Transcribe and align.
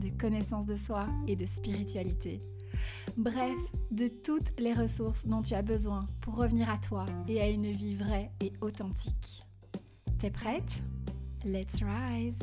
de 0.00 0.08
connaissance 0.08 0.66
de 0.66 0.76
soi 0.76 1.06
et 1.28 1.36
de 1.36 1.46
spiritualité. 1.46 2.42
Bref, 3.16 3.60
de 3.90 4.08
toutes 4.08 4.58
les 4.58 4.72
ressources 4.72 5.26
dont 5.26 5.42
tu 5.42 5.54
as 5.54 5.62
besoin 5.62 6.08
pour 6.20 6.36
revenir 6.36 6.70
à 6.70 6.78
toi 6.78 7.06
et 7.28 7.40
à 7.40 7.48
une 7.48 7.70
vie 7.70 7.94
vraie 7.94 8.30
et 8.40 8.52
authentique. 8.60 9.42
T'es 10.18 10.30
prête? 10.30 10.82
Let's 11.44 11.76
rise 11.82 12.38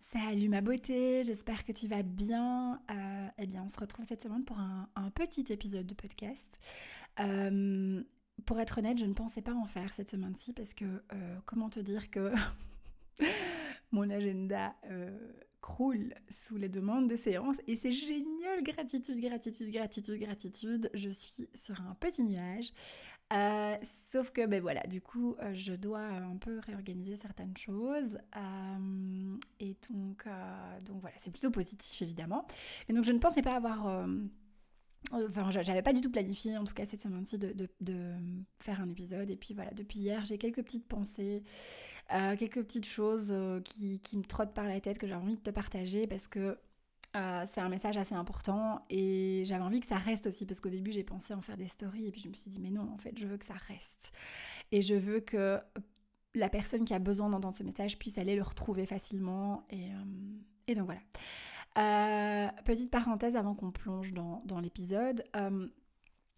Salut 0.00 0.48
ma 0.48 0.60
beauté, 0.60 1.22
j'espère 1.24 1.64
que 1.64 1.72
tu 1.72 1.88
vas 1.88 2.02
bien. 2.02 2.80
Euh, 2.90 3.28
eh 3.38 3.46
bien, 3.46 3.62
on 3.64 3.68
se 3.68 3.78
retrouve 3.78 4.06
cette 4.06 4.22
semaine 4.22 4.44
pour 4.44 4.58
un, 4.58 4.88
petit 5.14 5.44
épisode 5.50 5.86
de 5.86 5.94
podcast. 5.94 6.58
Euh, 7.20 8.02
pour 8.44 8.60
être 8.60 8.78
honnête, 8.78 8.98
je 8.98 9.04
ne 9.06 9.14
pensais 9.14 9.42
pas 9.42 9.54
en 9.54 9.64
faire 9.64 9.92
cette 9.94 10.10
semaine-ci 10.10 10.52
parce 10.52 10.74
que, 10.74 10.84
euh, 10.84 11.36
comment 11.46 11.70
te 11.70 11.80
dire 11.80 12.10
que 12.10 12.32
mon 13.92 14.08
agenda 14.08 14.74
euh, 14.90 15.16
croule 15.60 16.14
sous 16.28 16.56
les 16.56 16.68
demandes 16.68 17.08
de 17.08 17.16
séance 17.16 17.56
et 17.66 17.76
c'est 17.76 17.92
génial, 17.92 18.62
gratitude, 18.62 19.20
gratitude, 19.20 19.70
gratitude, 19.70 20.20
gratitude. 20.20 20.90
Je 20.94 21.10
suis 21.10 21.48
sur 21.54 21.80
un 21.80 21.94
petit 21.94 22.24
nuage. 22.24 22.72
Euh, 23.32 23.74
sauf 23.82 24.30
que, 24.30 24.46
ben 24.46 24.60
voilà, 24.60 24.82
du 24.82 25.00
coup, 25.00 25.34
je 25.52 25.72
dois 25.72 25.98
un 25.98 26.36
peu 26.36 26.60
réorganiser 26.60 27.16
certaines 27.16 27.56
choses. 27.56 28.18
et 29.58 29.76
donc, 29.90 30.28
donc 30.84 31.00
voilà, 31.00 31.16
c'est 31.18 31.32
plutôt 31.32 31.50
positif 31.50 32.00
évidemment. 32.02 32.46
Et 32.88 32.92
donc, 32.92 33.02
je 33.02 33.10
ne 33.10 33.18
pensais 33.18 33.42
pas 33.42 33.56
avoir 33.56 34.06
Enfin, 35.12 35.50
j'avais 35.50 35.82
pas 35.82 35.92
du 35.92 36.00
tout 36.00 36.10
planifié, 36.10 36.56
en 36.56 36.64
tout 36.64 36.74
cas 36.74 36.84
cette 36.84 37.00
semaine-ci, 37.00 37.38
de, 37.38 38.14
faire 38.60 38.80
un 38.80 38.88
épisode. 38.88 39.30
Et 39.30 39.36
puis 39.36 39.54
voilà, 39.54 39.70
depuis 39.72 40.00
hier, 40.00 40.24
j'ai 40.24 40.38
quelques 40.38 40.62
petites 40.62 40.86
pensées, 40.86 41.44
euh, 42.12 42.36
quelques 42.36 42.62
petites 42.62 42.86
choses 42.86 43.28
euh, 43.30 43.60
qui, 43.60 44.00
qui, 44.00 44.16
me 44.16 44.24
trottent 44.24 44.54
par 44.54 44.66
la 44.66 44.80
tête 44.80 44.98
que 44.98 45.06
j'ai 45.06 45.14
envie 45.14 45.36
de 45.36 45.40
te 45.40 45.50
partager 45.50 46.06
parce 46.06 46.28
que 46.28 46.58
euh, 47.16 47.44
c'est 47.46 47.60
un 47.60 47.68
message 47.68 47.96
assez 47.96 48.14
important 48.14 48.84
et 48.90 49.42
j'avais 49.44 49.62
envie 49.62 49.80
que 49.80 49.86
ça 49.86 49.96
reste 49.96 50.26
aussi 50.26 50.44
parce 50.44 50.60
qu'au 50.60 50.68
début, 50.68 50.92
j'ai 50.92 51.04
pensé 51.04 51.34
en 51.34 51.40
faire 51.40 51.56
des 51.56 51.68
stories 51.68 52.06
et 52.06 52.10
puis 52.10 52.20
je 52.20 52.28
me 52.28 52.34
suis 52.34 52.50
dit, 52.50 52.60
mais 52.60 52.70
non, 52.70 52.90
en 52.92 52.98
fait, 52.98 53.16
je 53.16 53.26
veux 53.26 53.36
que 53.36 53.46
ça 53.46 53.54
reste. 53.68 54.12
Et 54.72 54.82
je 54.82 54.94
veux 54.94 55.20
que 55.20 55.60
la 56.34 56.48
personne 56.48 56.84
qui 56.84 56.94
a 56.94 56.98
besoin 56.98 57.30
d'entendre 57.30 57.56
ce 57.56 57.62
message 57.62 57.98
puisse 57.98 58.18
aller 58.18 58.34
le 58.34 58.42
retrouver 58.42 58.86
facilement. 58.86 59.66
Et, 59.70 59.88
et 60.66 60.74
donc 60.74 60.86
voilà. 60.86 61.00
Euh, 61.76 62.48
petite 62.64 62.90
parenthèse 62.90 63.36
avant 63.36 63.54
qu'on 63.54 63.70
plonge 63.70 64.12
dans, 64.12 64.60
l'épisode. 64.60 65.22
Euh, 65.36 65.68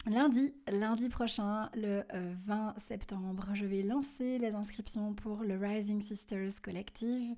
lundi, 0.07 0.55
lundi 0.69 1.09
prochain, 1.09 1.71
le 1.75 2.05
20 2.47 2.69
euh, 2.69 2.73
septembre, 2.79 3.49
je 3.55 3.65
vais 3.65 3.83
lancer 3.83 4.39
les 4.39 4.55
inscriptions 4.55 5.15
pour 5.15 5.45
le 5.45 5.57
Rising 5.57 6.01
Sisters 6.03 6.61
Collective. 6.63 7.37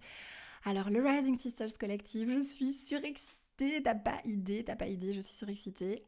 Alors, 0.65 0.91
le 0.91 1.03
Rising 1.03 1.39
Sisters 1.39 1.77
Collective, 1.79 2.31
je 2.31 2.41
suis 2.41 2.73
surexcitée 2.73 3.37
t'as 3.85 3.95
pas 3.95 4.21
idée, 4.25 4.65
t'as 4.65 4.77
pas 4.77 4.87
idée, 4.87 5.13
je 5.13 5.21
suis 5.21 5.35
surexcitée. 5.35 6.07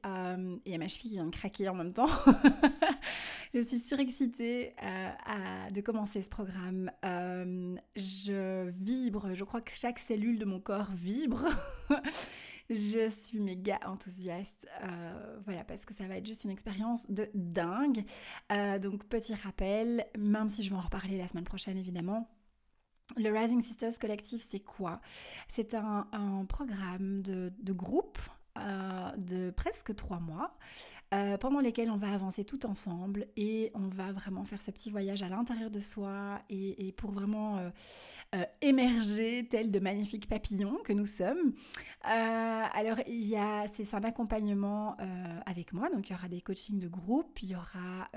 Et 0.65 0.79
ma 0.79 0.89
cheville 0.89 1.13
vient 1.13 1.27
de 1.27 1.31
craquer 1.31 1.69
en 1.69 1.75
même 1.75 1.93
temps. 1.93 2.09
je 3.55 3.61
suis 3.61 3.79
surexcitée 3.79 4.75
euh, 4.83 5.71
de 5.71 5.81
commencer 5.81 6.23
ce 6.23 6.29
programme. 6.29 6.91
Euh, 7.05 7.77
je 7.97 8.71
vibre, 8.71 9.35
je 9.35 9.45
crois 9.45 9.61
que 9.61 9.73
chaque 9.73 9.99
cellule 9.99 10.39
de 10.39 10.45
mon 10.45 10.61
corps 10.61 10.91
vibre. 10.93 11.45
je 12.71 13.09
suis 13.09 13.41
méga 13.41 13.79
enthousiaste. 13.87 14.67
voilà, 15.45 15.65
parce 15.65 15.85
que 15.85 15.95
ça 15.95 16.07
va 16.07 16.17
être 16.17 16.27
juste 16.27 16.45
une 16.45 16.51
expérience 16.51 17.11
de 17.11 17.29
dingue. 17.35 18.05
donc, 18.81 19.05
petit 19.05 19.35
rappel, 19.35 20.07
même 20.17 20.49
si 20.49 20.63
je 20.63 20.71
vais 20.71 20.77
en 20.77 20.81
reparler 20.81 21.19
la 21.19 21.29
semaine 21.29 21.45
prochaine 21.45 21.77
évidemment. 21.77 22.29
Le 23.17 23.31
Rising 23.31 23.61
Sisters 23.61 23.99
Collective, 23.99 24.45
c'est 24.49 24.61
quoi? 24.61 25.01
C'est 25.49 25.75
un, 25.75 26.07
programme 26.49 27.23
de, 27.23 27.73
groupe 27.73 28.19
euh, 28.59 29.11
de 29.17 29.51
presque 29.51 29.95
trois 29.95 30.21
mois 30.21 30.57
euh, 31.13 31.37
pendant 31.39 31.61
lesquels 31.61 31.91
on 31.91 31.97
va 31.97 32.13
avancer 32.13 32.45
tout 32.45 32.67
ensemble 32.67 33.27
et 33.37 33.71
on 33.75 33.89
va 33.89 34.13
vraiment 34.13 34.45
faire 34.45 34.63
ce 34.63 34.71
petit 34.71 34.91
voyage 34.91 35.23
à 35.23 35.29
l'intérieur 35.29 35.71
de 35.71 35.81
soi 35.81 36.41
et, 36.51 36.93
pour 36.93 37.11
vraiment 37.11 37.59
euh, 38.35 38.45
émerger 38.61 39.47
tel 39.51 39.71
de 39.71 39.79
magnifiques 39.79 40.29
papillons 40.29 40.79
que 40.85 40.93
nous 40.93 41.07
sommes. 41.07 41.53
alors 42.03 42.99
il 43.07 43.25
y 43.25 43.37
a 43.37 43.67
c'est 43.73 43.95
un 43.95 44.05
accompagnement 44.05 44.97
avec 45.47 45.73
moi, 45.73 45.91
donc 45.91 46.09
il 46.09 46.13
y 46.13 46.17
aura 46.17 46.29
des 46.29 46.41
coachings 46.41 46.79
de 46.79 46.89
groupe, 46.89 47.43
il 47.43 47.51
y 47.51 47.57
aura 47.57 48.09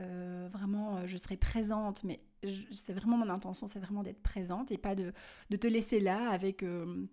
vraiment, 0.52 1.06
je 1.06 1.18
serai 1.18 1.38
présente 1.38 2.04
mais 2.04 2.22
c'est 2.72 2.94
vraiment 2.94 3.18
mon 3.18 3.30
intention, 3.30 3.68
c'est 3.68 3.80
vraiment 3.80 4.04
d'être 4.04 4.22
présente 4.22 4.72
et 4.72 4.78
pas 4.78 4.96
de, 4.96 5.14
te 5.50 5.68
laisser 5.68 6.00
là 6.00 6.30
avec, 6.30 6.64
euh, 6.64 7.06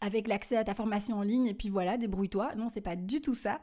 avec 0.00 0.28
l'accès 0.28 0.56
à 0.56 0.64
ta 0.64 0.74
formation 0.74 1.18
en 1.18 1.22
ligne 1.22 1.46
et 1.46 1.54
puis 1.54 1.68
voilà, 1.68 1.96
débrouille-toi. 1.96 2.54
Non, 2.56 2.68
c'est 2.68 2.80
pas 2.80 2.96
du 2.96 3.20
tout 3.20 3.34
ça. 3.34 3.60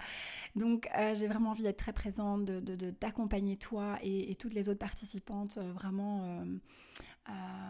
Donc 0.55 0.87
euh, 0.97 1.13
j'ai 1.15 1.27
vraiment 1.27 1.51
envie 1.51 1.63
d'être 1.63 1.77
très 1.77 1.93
présente, 1.93 2.45
de, 2.45 2.91
t'accompagner 2.91 3.57
toi 3.57 3.97
et, 4.01 4.35
toutes 4.35 4.53
les 4.53 4.69
autres 4.69 4.79
participantes 4.79 5.57
euh, 5.57 5.71
vraiment. 5.73 6.43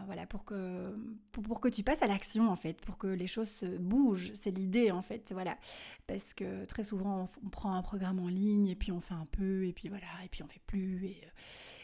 voilà, 0.06 0.26
pour 0.26 0.44
que, 0.44 0.96
pour, 1.32 1.60
que 1.60 1.68
tu 1.68 1.82
passes 1.82 2.02
à 2.02 2.06
l'action 2.06 2.50
en 2.50 2.56
fait, 2.56 2.80
pour 2.80 2.98
que 2.98 3.06
les 3.06 3.26
choses 3.26 3.62
bougent, 3.80 4.32
c'est 4.34 4.50
l'idée 4.50 4.90
en 4.90 5.02
fait, 5.02 5.30
voilà. 5.32 5.56
Parce 6.06 6.34
que 6.34 6.64
très 6.64 6.82
souvent 6.82 7.28
on, 7.44 7.48
prend 7.50 7.74
un 7.74 7.82
programme 7.82 8.18
en 8.18 8.28
ligne 8.28 8.68
et 8.68 8.76
puis 8.76 8.92
on 8.92 9.00
fait 9.00 9.14
un 9.14 9.26
peu 9.30 9.66
et 9.66 9.72
puis 9.72 9.88
voilà, 9.88 10.06
et 10.24 10.28
puis 10.28 10.42
on 10.42 10.48
fait 10.48 10.62
plus 10.66 11.04
et, 11.04 11.20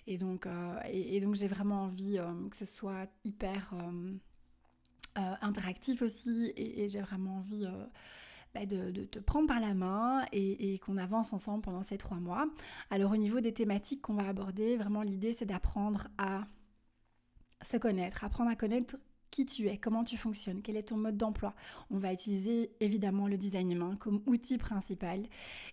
et 0.08 0.16
donc, 0.16 0.46
euh, 0.46 0.80
et, 0.90 1.20
donc 1.20 1.34
j'ai 1.34 1.48
vraiment 1.48 1.82
envie 1.82 2.18
euh, 2.18 2.48
que 2.48 2.56
ce 2.56 2.64
soit 2.64 3.06
hyper 3.24 3.74
euh, 5.18 5.34
interactif 5.42 6.02
aussi. 6.02 6.52
Et, 6.56 6.88
j'ai 6.88 7.00
vraiment 7.00 7.38
envie 7.38 7.66
bah, 8.54 8.64
de, 8.66 9.04
te 9.04 9.18
prendre 9.18 9.46
par 9.46 9.60
la 9.60 9.74
main 9.74 10.24
et, 10.32 10.78
qu'on 10.78 10.96
avance 10.96 11.32
ensemble 11.32 11.62
pendant 11.62 11.82
ces 11.82 11.98
trois 11.98 12.18
mois. 12.18 12.46
Alors 12.90 13.12
au 13.12 13.16
niveau 13.16 13.40
des 13.40 13.52
thématiques 13.52 14.02
qu'on 14.02 14.14
va 14.14 14.28
aborder, 14.28 14.76
vraiment 14.76 15.02
l'idée 15.02 15.32
c'est 15.32 15.46
d'apprendre 15.46 16.08
à 16.18 16.46
se 17.62 17.76
connaître, 17.76 18.24
apprendre 18.24 18.50
à 18.50 18.56
connaître 18.56 18.96
qui 19.30 19.46
tu 19.46 19.68
es, 19.68 19.76
comment 19.76 20.04
tu 20.04 20.16
fonctionnes, 20.16 20.62
quel 20.62 20.76
est 20.76 20.84
ton 20.84 20.96
mode 20.96 21.16
d'emploi. 21.16 21.54
On 21.90 21.98
va 21.98 22.12
utiliser 22.12 22.70
évidemment 22.80 23.28
le 23.28 23.36
design 23.36 23.70
humain 23.70 23.96
comme 23.98 24.22
outil 24.26 24.58
principal 24.58 25.22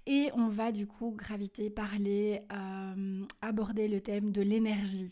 et 0.06 0.30
on 0.34 0.48
va 0.48 0.72
du 0.72 0.88
coup 0.88 1.12
graviter, 1.12 1.70
parler, 1.70 2.42
euh, 2.52 3.24
aborder 3.42 3.88
le 3.88 4.02
thème 4.02 4.32
de 4.32 4.42
l'énergie. 4.42 5.10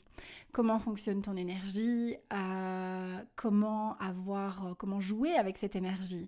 Comment 0.51 0.79
fonctionne 0.79 1.21
ton 1.21 1.35
énergie, 1.35 2.15
euh, 2.31 3.19
comment 3.35 3.97
avoir, 3.97 4.67
euh, 4.67 4.73
comment 4.77 4.99
jouer 4.99 5.33
avec 5.35 5.57
cette 5.57 5.75
énergie, 5.75 6.27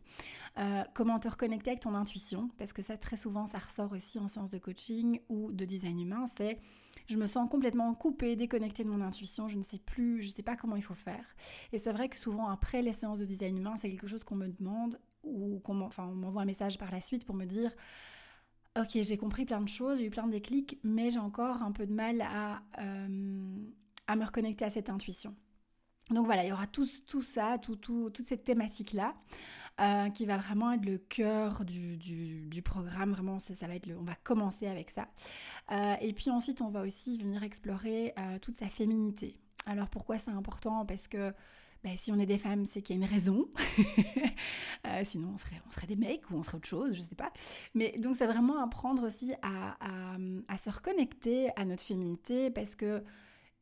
comment 0.94 1.20
te 1.20 1.28
reconnecter 1.28 1.72
avec 1.72 1.82
ton 1.82 1.94
intuition, 1.96 2.50
parce 2.58 2.72
que 2.72 2.82
ça 2.82 2.96
très 2.96 3.18
souvent 3.18 3.46
ça 3.46 3.58
ressort 3.58 3.92
aussi 3.92 4.20
en 4.20 4.30
séance 4.30 4.50
de 4.50 4.58
coaching 4.58 5.20
ou 5.28 5.52
de 5.52 5.66
design 5.66 6.00
humain, 6.00 6.26
c'est 6.38 6.60
je 7.08 7.18
me 7.18 7.26
sens 7.26 7.50
complètement 7.50 7.94
coupée, 7.94 8.36
déconnectée 8.36 8.84
de 8.84 8.90
mon 8.90 9.02
intuition, 9.02 9.48
je 9.48 9.58
ne 9.58 9.64
sais 9.64 9.80
plus, 9.80 10.22
je 10.22 10.30
ne 10.30 10.34
sais 10.34 10.44
pas 10.44 10.56
comment 10.56 10.76
il 10.76 10.84
faut 10.84 10.94
faire. 10.94 11.26
Et 11.72 11.78
c'est 11.78 11.92
vrai 11.92 12.10
que 12.10 12.18
souvent 12.18 12.48
après 12.48 12.82
les 12.82 12.94
séances 12.94 13.20
de 13.20 13.26
design 13.26 13.58
humain, 13.58 13.76
c'est 13.78 13.90
quelque 13.90 14.08
chose 14.08 14.24
qu'on 14.24 14.36
me 14.36 14.48
demande 14.48 15.00
ou 15.24 15.60
qu'on 15.60 15.74
m'envoie 15.74 16.42
un 16.42 16.46
message 16.46 16.78
par 16.78 16.92
la 16.92 17.02
suite 17.02 17.26
pour 17.26 17.36
me 17.36 17.46
dire 17.46 17.72
Ok, 18.78 18.90
j'ai 19.02 19.18
compris 19.18 19.46
plein 19.46 19.62
de 19.62 19.70
choses, 19.70 20.00
j'ai 20.00 20.06
eu 20.06 20.10
plein 20.10 20.28
de 20.28 20.32
déclics, 20.32 20.80
mais 20.84 21.10
j'ai 21.10 21.20
encore 21.20 21.62
un 21.62 21.72
peu 21.72 21.86
de 21.86 21.94
mal 21.94 22.22
à, 22.22 22.62
euh, 22.80 23.58
à 24.08 24.16
me 24.18 24.26
reconnecter 24.26 24.66
à 24.66 24.70
cette 24.70 24.90
intuition. 24.90 25.34
Donc 26.12 26.26
voilà, 26.26 26.44
il 26.44 26.50
y 26.50 26.52
aura 26.52 26.68
tout, 26.68 26.86
ça, 26.86 27.58
tout, 27.58 27.76
tout, 27.76 28.10
toute 28.10 28.26
cette 28.26 28.44
thématique-là. 28.44 29.16
Euh, 29.82 30.10
qui 30.10 30.26
va 30.26 30.38
vraiment 30.38 30.72
être 30.72 30.86
le 30.86 30.98
cœur 30.98 31.66
du, 31.66 32.62
programme. 32.64 33.12
Vraiment, 33.12 33.40
ça, 33.40 33.68
va 33.68 33.76
être 33.76 33.88
le, 33.88 33.98
on 33.98 34.04
va 34.04 34.16
commencer 34.24 34.68
avec 34.68 34.90
ça. 34.90 35.10
Euh, 35.70 35.96
et 36.00 36.14
puis 36.14 36.30
ensuite, 36.30 36.62
on 36.62 36.70
va 36.70 36.82
aussi 36.82 37.18
venir 37.18 37.44
explorer 37.44 38.14
euh, 38.18 38.40
toute 38.40 38.56
sa 38.56 38.68
féminité. 38.68 39.38
Alors 39.66 39.90
pourquoi 39.90 40.18
c'est 40.18 40.32
important? 40.32 40.86
Parce 40.86 41.10
que 41.10 41.34
ben, 41.84 41.98
si 41.98 42.10
on 42.14 42.20
est 42.20 42.26
des 42.26 42.38
femmes, 42.38 42.66
c'est 42.66 42.82
qu'il 42.82 42.98
y 42.98 43.04
a 43.04 43.06
une 43.06 43.12
raison. 43.12 43.50
sinon, 45.04 45.34
on 45.34 45.38
serait, 45.38 45.88
des 45.88 45.98
mecs 45.98 46.32
ou 46.32 46.36
on 46.36 46.44
serait 46.44 46.56
autre 46.56 46.70
chose, 46.70 46.94
je 46.94 47.02
sais 47.02 47.16
pas. 47.16 47.34
Mais 47.74 47.98
donc, 47.98 48.16
c'est 48.16 48.28
vraiment 48.28 48.64
apprendre 48.64 49.06
aussi 49.06 49.34
à, 49.42 49.76
à, 50.48 50.58
se 50.58 50.70
reconnecter 50.70 51.50
à 51.58 51.66
notre 51.66 51.84
féminité 51.84 52.50
parce 52.50 52.78
que 52.78 53.04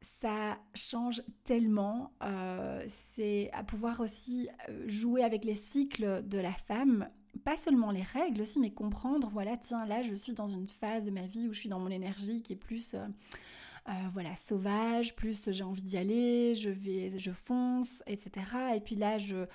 ça 0.03 0.59
change 0.75 1.23
tellement. 1.45 2.11
Euh, 2.21 2.83
c'est 2.87 3.49
à 3.53 3.63
pouvoir 3.63 4.01
aussi 4.01 4.49
euh, 4.69 4.87
jouer 4.87 5.23
avec 5.23 5.45
les 5.45 5.55
cycles 5.55 6.21
de 6.27 6.37
la 6.37 6.51
femme, 6.51 7.09
pas 7.45 7.55
seulement 7.57 7.89
les 7.89 8.01
règles 8.01 8.41
aussi, 8.41 8.59
mais 8.59 8.71
comprendre, 8.71 9.29
voilà, 9.29 9.57
tiens, 9.57 9.85
là, 9.85 10.01
je 10.01 10.13
suis 10.13 10.33
dans 10.33 10.47
une 10.47 10.67
phase 10.67 11.05
de 11.05 11.11
ma 11.11 11.25
vie 11.25 11.47
où 11.47 11.53
je 11.53 11.59
suis 11.59 11.69
dans 11.69 11.79
mon 11.79 11.89
énergie 11.89 12.43
qui 12.43 12.53
est 12.53 12.57
plus... 12.57 12.95
Euh, 12.95 13.91
voilà, 14.13 14.33
sauvage, 14.37 15.13
plus 15.13 15.51
j'ai 15.51 15.63
envie 15.65 15.81
d'y 15.81 15.97
aller, 15.97 16.55
je 16.55 16.69
vais, 16.69 17.19
je 17.19 17.31
fonce, 17.31 18.01
etc. 18.07 18.31
Et 18.77 18.79
puis 18.79 18.95
là, 18.95 19.17
je, 19.17 19.45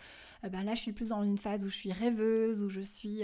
ben 0.43 0.65
là, 0.65 0.75
je 0.75 0.83
suis 0.83 0.93
plus 0.93 1.09
dans 1.09 1.23
une 1.23 1.39
phase 1.39 1.65
où 1.65 1.71
je 1.71 1.75
suis 1.75 1.93
rêveuse, 1.93 2.63
où 2.63 2.69
je 2.69 2.83
suis 2.83 3.23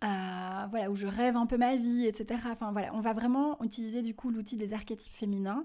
voilà, 0.00 0.90
où 0.90 0.94
je 0.94 1.06
rêve 1.06 1.36
un 1.36 1.46
peu 1.46 1.56
ma 1.56 1.76
vie, 1.76 2.06
etc. 2.06 2.40
Enfin 2.50 2.72
voilà, 2.72 2.94
on 2.94 3.00
va 3.00 3.12
vraiment 3.12 3.62
utiliser 3.62 4.02
du 4.02 4.14
coup 4.14 4.30
l'outil 4.30 4.56
des 4.56 4.74
archétypes 4.74 5.12
féminins. 5.12 5.64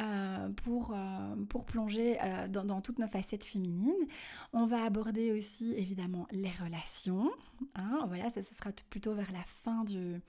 Euh, 0.00 0.48
pour, 0.48 0.90
euh, 0.92 1.36
pour 1.48 1.66
plonger 1.66 2.18
euh, 2.20 2.48
dans, 2.48 2.80
toutes 2.80 2.98
nos 2.98 3.06
facettes 3.06 3.44
féminines. 3.44 3.92
On 4.52 4.66
va 4.66 4.82
aborder 4.82 5.30
aussi 5.30 5.72
évidemment 5.76 6.26
les 6.32 6.50
relations. 6.50 7.30
Hein, 7.76 8.04
voilà, 8.08 8.28
ça, 8.28 8.42
sera 8.42 8.70
plutôt 8.90 9.14
vers 9.14 9.30
la 9.30 9.44
fin 9.44 9.84
du, 9.84 10.20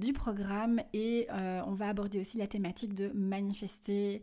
du 0.00 0.14
programme 0.14 0.80
et 0.94 1.28
on 1.30 1.74
va 1.74 1.88
aborder 1.88 2.20
aussi 2.20 2.38
la 2.38 2.46
thématique 2.46 2.94
de 2.94 3.08
manifester. 3.08 4.22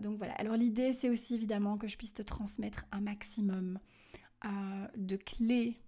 donc 0.00 0.18
voilà, 0.18 0.34
alors 0.34 0.56
l'idée 0.56 0.92
c'est 0.92 1.08
aussi 1.08 1.36
évidemment 1.36 1.78
que 1.78 1.86
je 1.86 1.96
puisse 1.96 2.14
te 2.14 2.22
transmettre 2.22 2.84
un 2.90 3.00
maximum 3.00 3.78
de 4.96 5.16
clés 5.16 5.80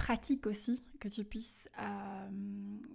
pratique 0.00 0.46
aussi, 0.46 0.82
que 0.98 1.08
tu 1.08 1.24
puisses, 1.24 1.68
euh, 1.78 2.28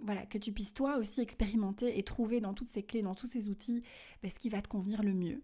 voilà, 0.02 0.26
que 0.26 0.38
tu 0.38 0.50
puisses 0.50 0.74
toi 0.74 0.96
aussi 0.96 1.20
expérimenter 1.20 1.96
et 1.96 2.02
trouver 2.02 2.40
dans 2.40 2.52
toutes 2.52 2.66
ces 2.66 2.82
clés, 2.82 3.00
dans 3.00 3.14
tous 3.14 3.28
ces 3.28 3.48
outils, 3.48 3.84
ben, 4.22 4.30
ce 4.30 4.40
qui 4.40 4.48
va 4.48 4.60
te 4.60 4.66
convenir 4.66 5.04
le 5.04 5.14
mieux. 5.14 5.40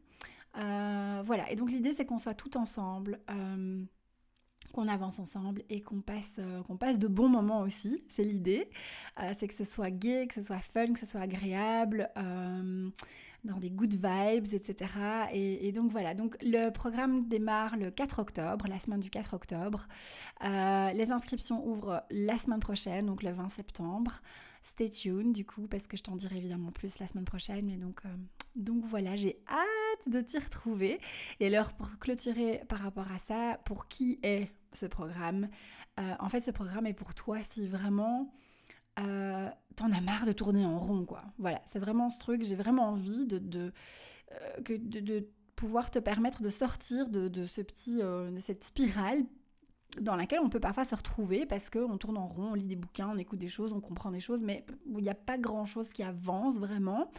Euh, 0.59 1.23
voilà, 1.25 1.49
et 1.53 1.57
donc 1.57 1.71
l'idée 1.71 1.93
c'est 1.93 2.05
qu'on 2.05 2.19
soit 2.19 2.35
tout 2.35 2.57
ensemble, 2.57 3.21
euh, 3.31 3.85
qu'on 4.73 4.89
avance 4.89 5.21
ensemble 5.21 5.63
et 5.71 5.83
qu'on 5.83 6.01
passe, 6.01 6.41
qu'on 6.67 6.77
passe 6.77 6.99
de 6.99 7.07
bons 7.07 7.29
moments 7.29 7.61
aussi, 7.61 8.03
c'est 8.09 8.25
l'idée. 8.25 8.69
c'est 9.39 9.47
que 9.47 9.55
ce 9.55 9.65
soit 9.65 9.91
gai, 9.91 10.27
que 10.27 10.35
ce 10.35 10.43
soit 10.43 10.59
fun, 10.59 10.93
que 10.93 10.99
ce 10.99 11.07
soit 11.07 11.21
agréable 11.21 12.11
dans 13.45 13.59
des 13.59 13.71
good 13.71 13.95
vibes, 13.95 14.47
etc. 14.53 14.91
Et, 15.33 15.73
donc 15.73 15.91
voilà, 15.91 16.15
donc 16.15 16.37
le 16.43 16.71
programme 16.71 17.29
démarre 17.29 17.77
le 17.77 17.91
4 17.91 18.21
octobre, 18.21 18.67
la 18.69 18.79
semaine 18.79 19.01
du 19.01 19.11
4 19.11 19.35
octobre. 19.35 19.89
Euh, 20.45 20.93
les 20.93 21.11
inscriptions 21.11 21.67
ouvrent 21.67 22.05
la 22.11 22.39
semaine 22.39 22.61
prochaine, 22.61 23.07
donc 23.07 23.23
le 23.23 23.33
20 23.33 23.49
septembre. 23.49 24.21
Stay 24.63 24.89
tuned 24.89 25.33
du 25.33 25.45
coup, 25.45 25.67
parce 25.67 25.89
que 25.89 25.97
je 25.97 26.05
t'en 26.05 26.15
dirai 26.15 26.37
évidemment 26.37 26.71
plus 26.71 26.99
la 27.01 27.09
semaine 27.09 27.25
prochaine. 27.25 27.67
Mais 27.67 27.77
donc, 27.77 28.03
euh, 28.05 28.09
donc 28.55 28.85
voilà, 28.85 29.17
j'ai 29.17 29.43
hâte 29.49 30.09
de 30.09 30.21
t'y 30.21 30.39
retrouver. 30.39 31.01
Et 31.41 31.47
alors 31.47 31.73
pour 31.73 31.99
clôturer 31.99 32.63
par 32.69 32.79
rapport 32.79 33.11
à 33.11 33.19
ça, 33.19 33.59
pour 33.65 33.89
qui 33.89 34.21
est 34.23 34.53
ce 34.73 34.87
programme? 34.87 35.49
Euh, 35.99 36.15
En 36.21 36.29
fait, 36.29 36.41
ce 36.41 36.53
programme 36.53 36.87
est 36.87 36.95
pour 36.95 37.15
toi 37.15 37.39
si 37.43 37.67
vraiment 37.67 38.33
euh, 38.99 39.49
t'en 39.77 39.91
as 39.91 40.01
marre 40.01 40.27
de 40.27 40.33
tourner 40.33 40.65
en 40.65 40.79
rond, 40.79 41.05
quoi. 41.05 41.23
Voilà, 41.39 41.63
c'est 41.65 41.79
vraiment 41.79 42.11
ce 42.11 42.19
truc, 42.19 42.43
j'ai 42.43 42.57
vraiment 42.57 42.89
envie 42.89 43.27
de, 43.27 43.39
de, 43.39 43.73
euh, 44.33 44.79
de, 44.79 45.27
pouvoir 45.57 45.91
te 45.91 45.99
permettre 45.99 46.43
de 46.43 46.51
sortir 46.51 47.09
de, 47.09 47.47
ce 47.47 47.61
petit, 47.61 48.01
euh, 48.03 48.31
de 48.31 48.39
cette 48.39 48.65
spirale 48.65 49.23
dans 50.01 50.17
laquelle 50.17 50.41
on 50.43 50.49
peut 50.49 50.61
parfois 50.61 50.85
se 50.85 50.95
retrouver 50.95 51.47
parce 51.47 51.71
qu'on 51.71 51.99
tourne 51.99 52.17
en 52.17 52.27
rond, 52.27 52.51
on 52.53 52.55
lit 52.55 52.67
des 52.67 52.77
bouquins, 52.77 53.09
on 53.13 53.19
écoute 53.19 53.39
des 53.39 53.49
choses, 53.49 53.73
on 53.73 53.81
comprend 53.81 54.11
des 54.11 54.21
choses, 54.21 54.43
mais 54.43 54.67
il 54.87 55.03
n'y 55.03 55.11
a 55.11 55.15
pas 55.15 55.39
grand-chose 55.39 55.89
qui 55.91 56.03
avance 56.03 56.59
vraiment. 56.59 57.11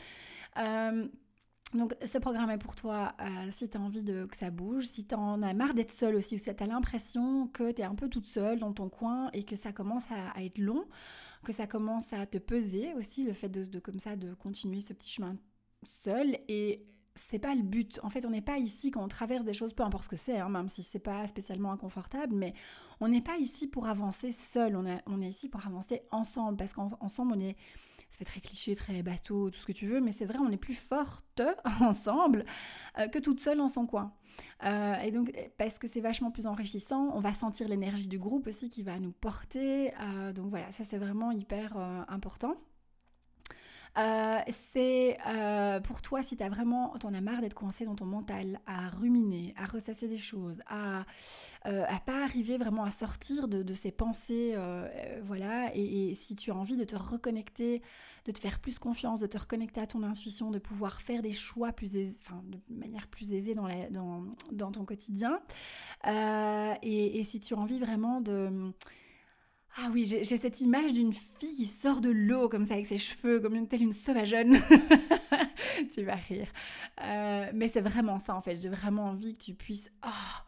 Donc 1.74 1.96
ce 2.04 2.18
programme 2.18 2.50
est 2.50 2.58
pour 2.58 2.76
toi 2.76 3.16
si 3.52 3.69
tu 3.69 3.78
as 3.78 3.80
envie 3.80 4.04
de, 4.04 4.26
que 4.26 4.36
ça 4.36 4.50
bouge, 4.50 4.86
si 4.86 5.06
tu 5.06 5.16
en 5.16 5.42
as 5.44 5.54
marre 5.54 5.76
d'être 5.76 5.92
seule 5.92 6.16
aussi, 6.16 6.36
ou 6.36 6.38
si 6.40 6.54
tu 6.54 6.64
as 6.64 6.68
l'impression 6.68 7.48
que 7.48 7.72
tu 7.72 7.81
es 7.81 7.86
un 7.86 7.96
peu 7.96 8.10
toute 8.10 8.26
seule 8.26 8.60
dans 8.60 8.74
ton 8.74 8.90
coin 8.90 9.30
et 9.34 9.44
que 9.44 9.56
ça 9.56 9.72
commence 9.72 10.06
à 10.36 10.44
être 10.44 10.58
long 10.58 10.86
que 11.44 11.54
ça 11.54 11.68
commence 11.68 12.13
à 12.13 12.25
te 12.25 12.38
peser 12.38 12.94
aussi, 12.95 13.24
le 13.24 13.34
fait 13.34 13.50
de, 13.50 13.80
comme 13.80 14.00
ça 14.00 14.16
de 14.16 14.34
continuer 14.34 14.81
ce 14.81 14.94
petit 14.94 15.12
chemin 15.12 15.38
seul. 15.84 16.38
Et 16.48 16.86
c'est 17.15 17.39
pas 17.39 17.54
le 17.54 17.62
but. 17.62 18.00
En 18.04 18.10
fait, 18.10 18.25
on 18.25 18.30
n'est 18.30 18.42
pas 18.42 18.57
ici 18.57 18.92
quand 18.92 19.04
on 19.04 19.07
traverse 19.07 19.45
des 19.45 19.54
choses, 19.54 19.74
peu 19.74 19.83
importe 19.83 20.06
ce 20.06 20.10
que 20.10 20.15
c'est, 20.15 20.39
hein, 20.39 20.50
même 20.50 20.69
si 20.69 20.83
c'est 20.83 21.00
pas 21.00 21.27
spécialement 21.27 21.71
inconfortable, 21.71 22.36
mais 22.36 22.54
on 23.00 23.07
n'est 23.07 23.21
pas 23.21 23.38
ici 23.38 23.68
pour 23.68 23.88
avancer 23.88 24.31
seul. 24.31 24.75
On, 24.75 24.86
on 25.06 25.21
est 25.21 25.30
ici 25.30 25.50
pour 25.50 25.65
avancer 25.65 26.04
ensemble, 26.12 26.57
parce 26.57 26.74
qu'ensemble, 26.74 27.33
on 27.36 27.39
est 27.39 27.56
ça 28.13 28.19
fait 28.19 28.25
très 28.25 28.42
cliché, 28.42 28.75
très 28.75 29.01
bateau, 29.01 29.50
tout 29.50 29.60
ce 29.60 29.65
que 29.65 29.71
tu 29.71 29.88
veux, 29.88 30.00
mais 30.00 30.12
c'est 30.12 30.25
vrai, 30.25 30.38
on 30.39 30.51
est 30.51 30.57
plus 30.57 30.75
forte 30.75 31.42
ensemble 31.81 32.45
euh, 33.00 33.07
que 33.07 33.18
toute 33.18 33.39
seule 33.39 33.57
dans 33.57 33.69
son 33.69 33.88
coin. 33.88 34.13
Euh, 34.66 34.95
et 35.00 35.09
donc, 35.09 35.33
parce 35.57 35.80
que 35.80 35.88
c'est 35.88 36.00
vachement 36.00 36.30
plus 36.30 36.45
enrichissant, 36.45 37.09
on 37.13 37.19
va 37.19 37.33
sentir 37.33 37.68
l'énergie 37.68 38.07
du 38.07 38.19
groupe 38.19 38.45
aussi 38.45 38.69
qui 38.69 38.83
va 38.83 39.00
nous 39.00 39.12
porter. 39.12 39.94
Euh, 40.00 40.31
donc 40.31 40.50
voilà, 40.51 40.71
ça 40.71 40.83
c'est 40.83 41.00
vraiment 41.00 41.31
hyper 41.31 41.75
important. 42.07 42.56
Euh, 43.98 44.40
c'est 44.50 45.18
euh, 45.28 45.80
pour 45.80 46.01
toi, 46.01 46.24
si 46.24 46.36
tu 46.36 46.44
as 46.44 46.50
vraiment, 46.50 46.90
t'en 47.00 47.13
as 47.13 47.22
marre 47.22 47.42
d'être 47.42 47.54
coincé 47.54 47.86
dans 47.86 47.95
ton 47.95 48.06
mental, 48.06 48.60
à 48.66 48.90
ruminer, 48.90 49.54
à 49.57 49.66
ressasser 49.66 50.07
des 50.07 50.18
choses, 50.18 50.57
à, 50.68 51.06
euh, 51.68 51.86
pas 52.06 52.24
arriver 52.24 52.57
vraiment 52.57 52.84
à 52.84 52.92
sortir 52.92 53.48
de, 53.48 53.74
ces 53.74 53.92
pensées, 53.92 54.56
voilà, 55.24 55.72
et, 55.75 56.16
si 56.16 56.36
tu 56.36 56.51
as 56.51 56.56
envie 56.56 56.75
de 56.75 56.84
te 56.84 56.95
reconnecter, 56.95 57.81
de 58.25 58.31
te 58.31 58.40
faire 58.40 58.60
plus 58.60 58.80
confiance, 58.80 59.19
de 59.19 59.28
te 59.28 59.38
reconnecter 59.38 59.81
à 59.81 59.88
ton 59.88 60.04
intuition, 60.04 60.50
de 60.50 60.60
pouvoir 60.60 61.01
faire 61.01 61.22
des 61.22 61.31
choix 61.31 61.72
plus 61.72 61.95
enfin, 62.22 62.42
de 62.45 62.60
manière 62.69 63.07
plus 63.07 63.34
aisée 63.34 63.56
dans, 63.56 64.25
dans 64.51 64.72
ton 64.72 64.86
quotidien, 64.86 65.40
et, 66.06 67.19
et 67.19 67.24
si 67.24 67.40
tu 67.40 67.54
as 67.54 67.57
envie 67.57 67.80
vraiment 67.80 68.22
de 68.22 68.74
ah 69.78 69.90
oui, 69.92 70.06
j'ai 70.06 70.38
cette 70.38 70.62
image 70.62 70.94
d'une 70.94 71.14
fille 71.14 71.56
qui 71.56 71.66
sort 71.66 72.00
de 72.00 72.10
l'eau 72.10 72.48
comme 72.48 72.66
ça 72.66 72.75
avec 72.75 72.86
ses 72.86 73.00
cheveux, 73.00 73.40
comme 73.40 73.56
une 73.56 73.68
telle 73.68 73.81
une 73.81 73.94
sauvageonne. 73.94 74.58
tu 75.94 76.04
vas 76.04 76.16
rire. 76.16 76.48
Euh, 77.02 77.50
mais 77.56 77.68
c'est 77.68 77.81
vraiment 77.81 78.20
ça 78.20 78.36
en 78.36 78.42
fait. 78.42 78.62
J'ai 78.62 78.70
vraiment 78.70 79.06
envie 79.06 79.34
que 79.34 79.44
tu 79.44 79.56
puisses 79.56 79.90
oh, 80.06 80.42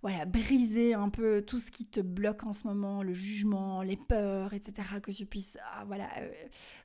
voilà, 0.00 0.24
briser 0.24 0.94
un 0.94 1.10
peu 1.10 1.42
tout 1.42 1.58
ce 1.58 1.70
qui 1.70 1.84
te 1.84 2.00
bloque 2.00 2.44
en 2.44 2.54
ce 2.54 2.66
moment, 2.66 3.02
le 3.02 3.12
jugement, 3.12 3.82
les 3.82 3.96
peurs, 3.96 4.54
etc. 4.54 4.88
Que 5.02 5.10
tu 5.10 5.26
puisses... 5.26 5.58
Ah, 5.74 5.84
voilà, 5.86 6.08
euh, 6.18 6.30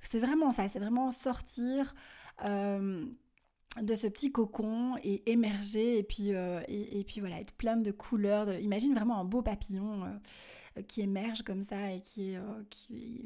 c'est 0.02 0.20
vraiment 0.20 0.52
ça. 0.52 0.68
C'est 0.68 0.80
vraiment 0.80 1.12
sortir... 1.12 1.94
Euh, 2.44 3.06
de 3.82 3.96
ce 3.96 4.08
petit 4.08 4.32
cocon 4.32 4.96
et 5.04 5.30
émerger 5.30 5.98
et 5.98 6.04
puis, 6.04 6.30
et, 6.30 7.04
puis 7.06 7.20
voilà, 7.20 7.40
être 7.40 7.54
plein 7.54 7.78
de 7.78 7.92
couleurs. 7.92 8.52
Imagine 8.60 8.94
vraiment 8.94 9.20
un 9.20 9.26
beau 9.26 9.42
papillon 9.42 10.04
qui 10.84 11.02
émerge 11.02 11.42
comme 11.44 11.64
ça 11.64 11.92
et 11.92 12.00
qui, 12.02 12.36
euh, 12.36 12.42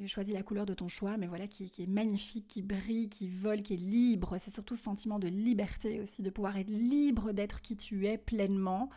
choisit 0.06 0.34
la 0.34 0.44
couleur 0.44 0.65
de 0.65 0.74
ton 0.74 0.88
choix, 0.88 1.18
mais 1.18 1.27
voilà, 1.27 1.48
qui, 1.48 1.63
est 1.65 1.88
magnifique, 1.88 2.48
qui 2.48 2.62
brille, 2.62 3.10
qui 3.10 3.27
vole, 3.27 3.62
qui 3.62 3.74
est 3.74 3.77
libre. 3.77 4.38
C'est 4.38 4.51
surtout 4.51 4.75
ce 4.75 4.84
sentiment 4.84 5.20
de 5.20 5.27
liberté 5.27 6.00
aussi, 6.00 6.22
de 6.22 6.29
pouvoir 6.29 6.58
être 6.58 6.70
libre 6.70 7.32
d'être 7.32 7.62
qui 7.62 7.75
tu 7.75 8.08
es 8.08 8.18
pleinement. 8.18 8.89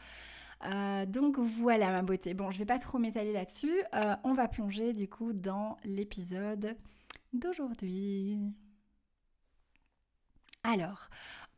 Euh, 0.66 1.06
donc 1.06 1.38
voilà 1.38 1.90
ma 1.90 2.02
beauté. 2.02 2.34
Bon, 2.34 2.50
je 2.50 2.58
vais 2.58 2.66
pas 2.66 2.78
trop 2.78 2.98
m'étaler 2.98 3.32
là-dessus. 3.32 3.82
Euh, 3.94 4.14
on 4.22 4.32
va 4.32 4.48
plonger 4.48 4.92
du 4.92 5.08
coup 5.08 5.32
dans 5.32 5.76
l'épisode 5.84 6.76
d'aujourd'hui. 7.32 8.38
Alors, 10.64 11.08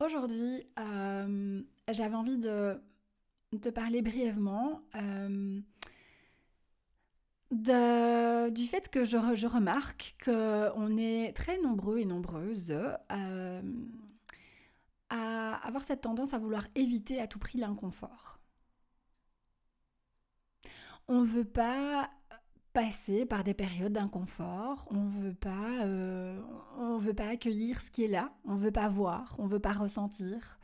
aujourd'hui, 0.01 0.67
j'avais 1.89 2.15
envie 2.15 2.39
de 2.39 2.81
te 3.61 3.69
parler 3.69 4.03
brièvement 4.03 4.83
du 8.51 8.65
fait 8.65 8.89
que 8.89 9.05
je, 9.05 9.35
je 9.35 9.47
remarque 9.47 10.17
qu'on 10.25 10.97
est 10.97 11.33
très 11.37 11.59
nombreux 11.61 11.99
et 11.99 12.05
nombreuses 12.05 12.73
euh, 13.13 13.63
à 15.11 15.67
avoir 15.67 15.83
cette 15.85 16.03
tendance 16.03 16.35
à 16.35 16.39
vouloir 16.39 16.67
éviter 16.75 17.21
à 17.21 17.27
tout 17.27 17.39
prix 17.39 17.59
l'inconfort. 17.59 18.39
On 21.07 21.21
ne 21.21 21.27
veut 21.27 21.45
pas 21.45 22.11
passer 22.75 23.25
par 23.25 23.45
des 23.45 23.54
périodes 23.54 23.93
d'inconfort, 23.93 24.87
on 24.90 25.07
veut 25.07 25.33
pas, 25.33 25.85
euh, 25.85 26.38
on 26.76 26.99
veut 26.99 27.14
pas 27.14 27.28
accueillir 27.28 27.81
ce 27.81 27.90
qui 27.90 28.04
est 28.04 28.09
là, 28.09 28.35
on 28.45 28.57
veut 28.57 28.73
pas 28.73 28.88
voir, 28.88 29.37
on 29.38 29.47
veut 29.47 29.61
pas 29.61 29.73
ressentir, 29.73 30.59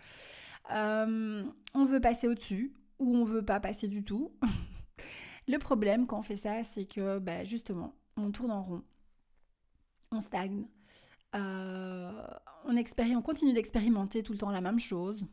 euh, 0.73 1.45
on 1.73 1.85
veut 1.85 2.01
passer 2.01 2.27
au-dessus 2.27 2.75
ou 2.99 3.17
on 3.17 3.25
veut 3.25 3.45
pas 3.45 3.61
passer 3.61 3.87
du 3.87 4.03
tout. 4.03 4.33
Le 5.49 5.57
problème 5.59 6.09
quand 6.09 6.19
on 6.19 6.23
fait 6.23 6.37
ça, 6.37 6.65
c'est 6.65 6.85
que 6.85 7.21
bah, 7.21 7.45
justement, 7.45 7.95
on 8.17 8.33
tourne 8.33 8.51
en 8.51 8.63
rond, 8.63 8.83
on 10.11 10.21
stagne, 10.21 10.67
euh, 11.37 12.27
on 12.65 13.23
continue 13.23 13.53
d'expérimenter 13.53 14.25
tout 14.25 14.33
le 14.33 14.39
temps 14.39 14.51
la 14.51 14.61
même 14.61 14.81
chose, 14.81 15.25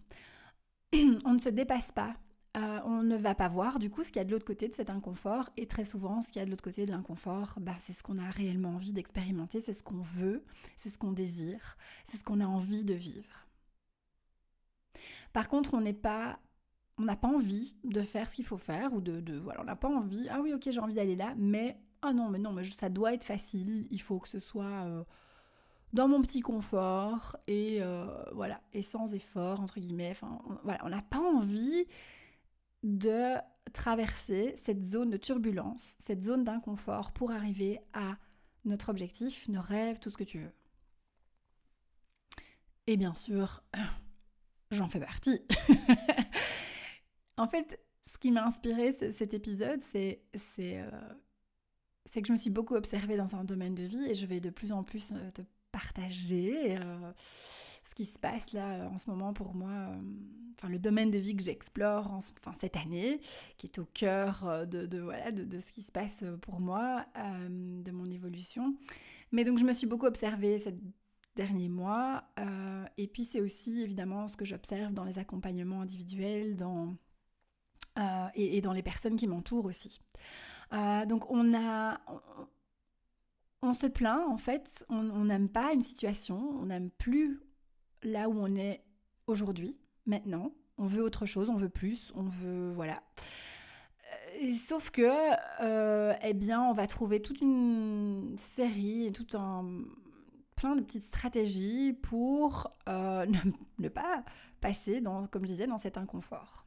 on 1.25 1.34
ne 1.34 1.39
se 1.39 1.50
dépasse 1.50 1.91
pas, 1.91 2.15
euh, 2.58 2.80
on 2.86 3.04
ne 3.04 3.16
va 3.16 3.36
pas 3.36 3.48
voir 3.48 3.78
du 3.78 3.90
coup 3.90 4.04
ce 4.04 4.08
qu'il 4.08 4.18
y 4.18 4.20
a 4.20 4.26
de 4.26 4.32
l'autre 4.32 4.46
côté 4.46 4.68
de 4.68 4.74
cet 4.74 4.90
inconfort. 4.90 5.50
Et 5.58 5.68
très 5.68 5.86
souvent, 5.86 6.22
ce 6.22 6.28
qu'il 6.28 6.40
y 6.40 6.42
a 6.42 6.46
de 6.46 6.50
l'autre 6.50 6.64
côté 6.64 6.86
de 6.86 6.92
l'inconfort, 6.92 7.56
bah, 7.62 7.76
c'est 7.80 7.94
ce 7.94 8.02
qu'on 8.02 8.18
a 8.18 8.30
réellement 8.30 8.70
envie 8.70 8.94
d'expérimenter, 8.94 9.62
c'est 9.62 9.74
ce 9.74 9.84
qu'on 9.84 10.02
veut, 10.02 10.44
c'est 10.76 10.90
ce 10.90 10.98
qu'on 10.98 11.12
désire, 11.12 11.78
c'est 12.06 12.18
ce 12.18 12.24
qu'on 12.24 12.40
a 12.40 12.48
envie 12.48 12.84
de 12.84 12.94
vivre. 12.94 13.46
Par 15.34 15.50
contre, 15.50 15.74
on 15.74 15.82
n'est 15.82 15.94
pas 15.94 16.40
on 17.00 17.04
n'a 17.04 17.16
pas 17.16 17.28
envie 17.28 17.76
de 17.84 18.02
faire 18.02 18.28
ce 18.28 18.36
qu'il 18.36 18.46
faut 18.46 18.58
faire 18.58 18.92
ou 18.94 19.02
de, 19.02 19.20
de 19.20 19.38
voilà, 19.38 19.62
on 19.62 19.66
n'a 19.66 19.76
pas 19.76 19.88
envie. 19.88 20.28
Ah 20.32 20.42
oui, 20.42 20.52
ok, 20.54 20.68
j'ai 20.72 20.80
envie 20.80 20.96
d'aller 20.96 21.16
là, 21.16 21.36
mais 21.38 21.80
ah 22.02 22.12
non, 22.12 22.30
mais 22.30 22.40
non, 22.40 22.54
mais 22.54 22.64
ça 22.64 22.90
doit 22.90 23.14
être 23.14 23.26
facile. 23.26 23.88
Il 23.92 24.02
faut 24.02 24.18
que 24.20 24.28
ce 24.28 24.40
soit 24.40 24.64
euh, 24.64 25.04
dans 25.94 26.08
mon 26.08 26.22
petit 26.22 26.42
confort 26.42 27.38
et 27.48 27.78
euh, 27.82 28.08
voilà 28.34 28.62
et 28.74 28.82
sans 28.82 29.14
effort 29.14 29.62
entre 29.62 29.80
guillemets. 29.80 30.10
Enfin, 30.12 30.40
voilà, 30.64 30.80
on 30.86 30.90
n'a 30.90 31.04
pas 31.04 31.20
envie 31.20 31.86
de 32.84 33.36
traverser 33.74 34.53
cette 34.55 34.84
zone 34.84 35.10
de 35.10 35.17
turbulence, 35.17 35.96
cette 36.00 36.24
zone 36.24 36.43
d'inconfort 36.43 37.12
pour 37.12 37.31
arriver 37.31 37.79
à 37.93 38.17
notre 38.65 38.89
objectif, 38.89 39.48
nos 39.50 39.62
rêves, 39.62 40.00
tout 40.00 40.10
ce 40.10 40.17
que 40.17 40.24
tu 40.24 40.39
veux. 40.39 40.53
Et 42.88 42.98
bien 42.98 43.15
sûr, 43.15 43.63
j'en 44.72 44.88
fais 44.88 45.00
partie. 45.00 45.41
en 47.38 47.48
fait, 47.48 47.79
ce 48.05 48.17
qui 48.17 48.31
m'a 48.31 48.46
inspiré 48.46 48.91
cet 48.91 49.34
épisode, 49.34 49.81
c'est 49.81 50.22
euh, 50.60 51.13
c'est 52.05 52.22
que 52.22 52.27
je 52.27 52.31
me 52.31 52.38
suis 52.38 52.50
beaucoup 52.50 52.75
observée 52.75 53.17
dans 53.17 53.36
un 53.36 53.43
domaine 53.43 53.75
de 53.75 53.84
vie 53.84 54.05
et 54.10 54.13
je 54.13 54.25
vais 54.25 54.39
de 54.39 54.50
plus 54.50 54.72
en 54.72 54.84
plus 54.84 55.12
euh, 55.12 55.31
te 55.31 55.41
partager 55.71 56.77
euh, 56.77 57.12
ce 57.83 57.95
qui 57.95 58.05
se 58.05 58.19
passe 58.19 58.53
là 58.53 58.89
en 58.91 58.97
ce 58.97 59.09
moment 59.09 59.33
pour 59.33 59.53
moi, 59.53 59.89
enfin 60.57 60.69
le 60.69 60.79
domaine 60.79 61.12
de 61.12 61.17
vie 61.17 61.36
que 61.36 61.43
j'explore 61.43 62.12
enfin, 62.12 62.53
cette 62.59 62.77
année, 62.77 63.19
qui 63.57 63.67
est 63.67 63.79
au 63.79 63.86
cœur 63.86 64.67
de, 64.67 65.00
voilà, 65.00 65.31
de, 65.31 65.43
de, 65.43 65.59
ce 65.59 65.71
qui 65.71 65.81
se 65.81 65.91
passe 65.91 66.24
pour 66.41 66.59
moi, 66.59 67.05
de 67.50 67.91
mon 67.91 68.05
évolution. 68.05 68.75
Mais 69.31 69.43
donc 69.43 69.57
je 69.57 69.65
me 69.65 69.74
suis 69.74 69.88
beaucoup 69.88 70.05
observée 70.05 70.59
ces 70.59 70.75
derniers 71.36 71.69
mois 71.69 72.24
et 72.97 73.07
puis 73.07 73.24
c'est 73.24 73.41
aussi 73.41 73.81
évidemment 73.81 74.27
ce 74.27 74.36
que 74.36 74.45
j'observe 74.45 74.93
dans 74.93 75.05
les 75.05 75.19
accompagnements 75.19 75.81
individuels, 75.81 76.55
dans 76.55 76.95
euh, 77.97 78.27
et, 78.36 78.62
dans 78.62 78.74
les 78.74 78.83
personnes 78.83 79.15
qui 79.15 79.27
m'entourent 79.27 79.65
aussi. 79.65 80.00
Euh, 80.74 81.05
donc 81.05 81.31
on 81.31 81.53
a... 81.55 82.00
On, 83.62 83.74
se 83.74 83.88
plaint 83.88 84.28
en 84.30 84.38
fait, 84.38 84.86
on 84.90 85.26
n'aime 85.26 85.50
pas 85.50 85.74
une 85.74 85.84
situation, 85.84 86.38
on 86.62 86.68
n'aime 86.68 86.90
plus 86.92 87.42
là 88.04 88.30
où 88.30 88.34
on 88.38 88.56
est 88.56 88.84
aujourd'hui, 89.26 89.78
maintenant. 90.06 90.52
On 90.78 90.86
veut 90.86 91.04
autre 91.04 91.26
chose, 91.26 91.50
on 91.50 91.56
veut 91.56 91.70
plus, 91.70 92.12
on 92.16 92.24
veut... 92.24 92.70
Voilà. 92.70 93.02
Euh, 94.42 94.54
sauf 94.54 94.92
que, 94.92 95.10
eh 96.24 96.34
bien, 96.34 96.62
on 96.62 96.74
va 96.74 96.86
trouver 96.86 97.22
toute 97.22 97.42
une 97.42 98.36
série, 98.38 99.12
tout 99.12 99.36
un 99.36 99.66
plein 100.56 100.76
de 100.76 100.82
petites 100.82 101.04
stratégies 101.04 101.94
pour 101.94 102.72
ne, 102.88 103.52
ne, 103.80 103.90
pas 103.90 104.24
passer, 104.62 105.02
dans, 105.02 105.26
comme 105.28 105.44
je 105.44 105.52
disais, 105.52 105.68
dans 105.68 105.80
cet 105.80 105.98
inconfort 105.98 106.66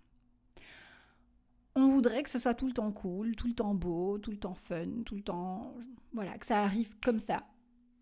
on 1.77 1.87
voudrait 1.87 2.23
que 2.23 2.31
ce 2.31 2.39
soit 2.39 2.55
tout 2.55 2.67
le 2.67 2.73
temps 2.73 2.91
cool, 2.93 3.37
tout 3.37 3.47
le 3.47 3.55
temps 3.55 3.75
beau, 3.75 4.19
tout 4.19 4.31
le 4.31 4.39
temps 4.39 4.55
fun, 4.55 5.03
tout 5.05 5.15
le 5.15 5.23
temps... 5.23 5.75
Voilà, 6.13 6.37
que 6.39 6.47
ça 6.47 6.63
arrive 6.63 6.97
comme 7.01 7.21
ça, 7.21 7.47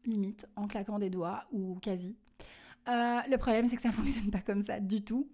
limite, 0.04 0.46
en 0.56 0.66
claquant 0.66 0.98
des 0.98 1.10
doigts 1.10 1.44
ou 1.52 1.78
quasi. 1.80 2.16
Euh, 2.88 3.20
le 3.28 3.36
problème, 3.36 3.68
c'est 3.68 3.76
que 3.76 3.82
ça 3.82 3.88
ne 3.88 3.94
fonctionne 3.94 4.30
pas 4.30 4.40
comme 4.40 4.62
ça 4.62 4.80
du 4.80 5.02
tout. 5.02 5.28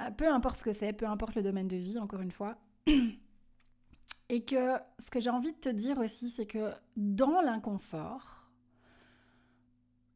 Euh, 0.00 0.10
peu 0.10 0.28
importe 0.28 0.56
ce 0.56 0.64
que 0.64 0.72
c'est, 0.72 0.92
peu 0.92 1.06
importe 1.06 1.34
le 1.36 1.42
domaine 1.42 1.68
de 1.68 1.76
vie, 1.76 1.98
encore 1.98 2.20
une 2.20 2.32
fois. 2.32 2.58
Et 4.28 4.44
que 4.44 4.76
ce 4.98 5.10
que 5.10 5.18
j'ai 5.18 5.30
envie 5.30 5.52
de 5.52 5.58
te 5.58 5.68
dire 5.68 5.98
aussi, 5.98 6.28
c'est 6.28 6.46
que 6.46 6.72
dans 6.96 7.40
l'inconfort, 7.40 8.50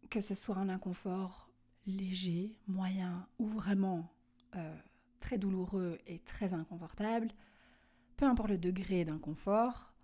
que 0.08 0.20
ce 0.20 0.34
soit 0.34 0.56
un 0.56 0.68
inconfort 0.68 1.50
léger, 1.86 2.56
moyen 2.66 3.26
ou 3.38 3.48
vraiment 3.48 4.08
euh, 4.54 4.76
très 5.24 5.38
douloureux 5.38 5.98
et 6.06 6.18
très 6.18 6.52
inconfortable, 6.52 7.28
peu 8.16 8.26
importe 8.26 8.50
le 8.50 8.58
degré 8.58 9.06
d'inconfort, 9.06 9.94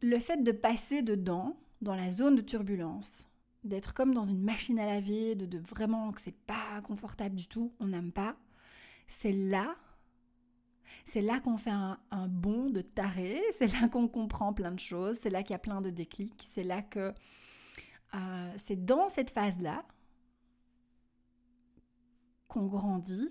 le 0.00 0.18
fait 0.18 0.42
de 0.42 0.50
passer 0.50 1.02
dedans, 1.02 1.56
dans 1.82 1.94
la 1.94 2.10
zone 2.10 2.36
de 2.36 2.40
turbulence, 2.40 3.26
d'être 3.64 3.92
comme 3.92 4.14
dans 4.14 4.24
une 4.24 4.40
machine 4.42 4.78
à 4.78 4.86
laver, 4.86 5.34
de, 5.34 5.58
vraiment 5.58 6.10
que 6.12 6.22
c'est 6.22 6.38
pas 6.46 6.80
confortable 6.84 7.36
du 7.36 7.48
tout, 7.48 7.74
on 7.80 7.88
n'aime 7.88 8.12
pas, 8.12 8.34
c'est 9.06 9.32
là, 9.32 9.76
c'est 11.04 11.20
là 11.20 11.38
qu'on 11.40 11.58
fait 11.58 11.70
un, 11.70 11.98
bond 12.28 12.70
de 12.70 12.80
taré, 12.80 13.42
c'est 13.52 13.70
là 13.80 13.88
qu'on 13.88 14.08
comprend 14.08 14.54
plein 14.54 14.72
de 14.72 14.80
choses, 14.80 15.18
c'est 15.20 15.30
là 15.30 15.42
qu'il 15.42 15.52
y 15.52 15.56
a 15.56 15.58
plein 15.58 15.82
de 15.82 15.90
déclics, 15.90 16.42
c'est 16.48 16.64
là 16.64 16.80
que 16.80 17.12
euh, 18.14 18.52
c'est 18.56 18.82
dans 18.86 19.10
cette 19.10 19.30
phase-là 19.30 19.84
qu'on 22.48 22.66
grandit 22.66 23.30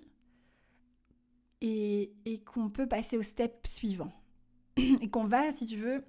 et, 1.61 2.43
qu'on 2.45 2.69
peut 2.69 2.87
passer 2.87 3.17
au 3.17 3.21
step 3.21 3.67
suivant. 3.67 4.11
et 4.77 5.09
qu'on 5.09 5.25
va, 5.25 5.51
si 5.51 5.65
tu 5.65 5.75
veux, 5.75 6.03